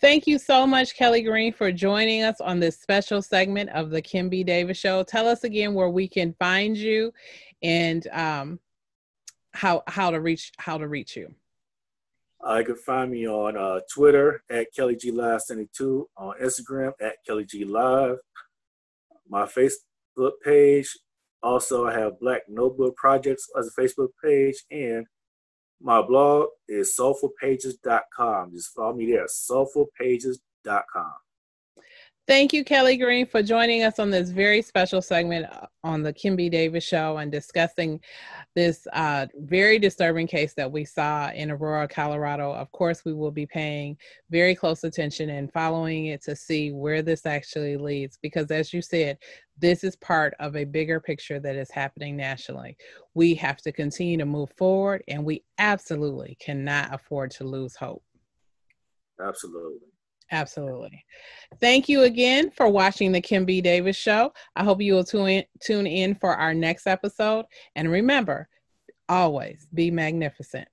Thank 0.00 0.26
you 0.26 0.38
so 0.38 0.66
much, 0.66 0.96
Kelly 0.96 1.22
Greene, 1.22 1.52
for 1.52 1.70
joining 1.70 2.22
us 2.22 2.40
on 2.40 2.58
this 2.58 2.80
special 2.80 3.22
segment 3.22 3.70
of 3.70 3.90
the 3.90 4.02
Kim 4.02 4.28
B. 4.28 4.42
Davis 4.42 4.78
Show. 4.78 5.02
Tell 5.02 5.28
us 5.28 5.44
again 5.44 5.74
where 5.74 5.88
we 5.88 6.08
can 6.08 6.34
find 6.38 6.76
you 6.76 7.12
and 7.62 8.06
um, 8.08 8.58
how 9.52 9.82
how 9.86 10.10
to 10.10 10.20
reach 10.20 10.52
how 10.58 10.78
to 10.78 10.88
reach 10.88 11.16
you. 11.16 11.32
Uh, 12.44 12.58
you 12.58 12.64
can 12.64 12.76
find 12.76 13.10
me 13.12 13.28
on 13.28 13.56
uh, 13.56 13.80
Twitter 13.92 14.42
at 14.50 14.66
Kelly 14.74 14.96
G 14.96 15.12
Live 15.12 15.42
72, 15.42 16.08
on 16.16 16.34
Instagram 16.42 16.92
at 17.00 17.14
Kelly 17.24 17.44
G 17.44 17.64
Live, 17.64 18.16
my 19.28 19.44
Facebook 19.44 20.32
page. 20.44 20.88
Also, 21.42 21.86
I 21.86 21.92
have 21.92 22.18
Black 22.20 22.42
Notebook 22.48 22.96
Projects 22.96 23.48
as 23.58 23.68
a 23.68 23.80
Facebook 23.80 24.08
page, 24.22 24.56
and 24.70 25.06
My 25.82 26.00
blog 26.00 26.48
is 26.68 26.94
soulfulpages.com. 26.98 28.52
Just 28.52 28.74
follow 28.74 28.94
me 28.94 29.10
there, 29.10 29.26
soulfulpages.com. 29.26 31.12
Thank 32.28 32.52
you, 32.52 32.64
Kelly 32.64 32.96
Greene, 32.96 33.26
for 33.26 33.42
joining 33.42 33.82
us 33.82 33.98
on 33.98 34.08
this 34.08 34.30
very 34.30 34.62
special 34.62 35.02
segment 35.02 35.46
on 35.82 36.02
the 36.02 36.12
Kim 36.12 36.36
B. 36.36 36.48
Davis 36.48 36.84
Show 36.84 37.16
and 37.16 37.32
discussing 37.32 38.00
this 38.54 38.86
uh, 38.92 39.26
very 39.36 39.78
disturbing 39.78 40.26
case 40.26 40.54
that 40.54 40.70
we 40.70 40.84
saw 40.84 41.30
in 41.30 41.50
Aurora, 41.50 41.88
Colorado. 41.88 42.52
Of 42.52 42.70
course, 42.72 43.04
we 43.04 43.14
will 43.14 43.30
be 43.30 43.46
paying 43.46 43.96
very 44.30 44.54
close 44.54 44.84
attention 44.84 45.30
and 45.30 45.52
following 45.52 46.06
it 46.06 46.22
to 46.24 46.36
see 46.36 46.72
where 46.72 47.02
this 47.02 47.24
actually 47.24 47.76
leads, 47.76 48.18
because 48.20 48.50
as 48.50 48.72
you 48.72 48.82
said, 48.82 49.18
this 49.58 49.84
is 49.84 49.96
part 49.96 50.34
of 50.40 50.56
a 50.56 50.64
bigger 50.64 51.00
picture 51.00 51.40
that 51.40 51.56
is 51.56 51.70
happening 51.70 52.16
nationally. 52.16 52.76
We 53.14 53.34
have 53.36 53.58
to 53.58 53.72
continue 53.72 54.18
to 54.18 54.26
move 54.26 54.50
forward, 54.56 55.02
and 55.08 55.24
we 55.24 55.44
absolutely 55.58 56.36
cannot 56.40 56.94
afford 56.94 57.30
to 57.32 57.44
lose 57.44 57.76
hope. 57.76 58.02
Absolutely. 59.20 59.91
Absolutely. 60.32 61.04
Thank 61.60 61.88
you 61.88 62.02
again 62.02 62.50
for 62.50 62.68
watching 62.68 63.12
the 63.12 63.20
Kim 63.20 63.44
B. 63.44 63.60
Davis 63.60 63.96
Show. 63.96 64.32
I 64.56 64.64
hope 64.64 64.80
you 64.80 64.94
will 64.94 65.04
tune 65.04 65.44
tune 65.60 65.86
in 65.86 66.14
for 66.14 66.34
our 66.34 66.54
next 66.54 66.86
episode. 66.86 67.44
And 67.76 67.90
remember, 67.90 68.48
always 69.10 69.68
be 69.74 69.90
magnificent. 69.90 70.66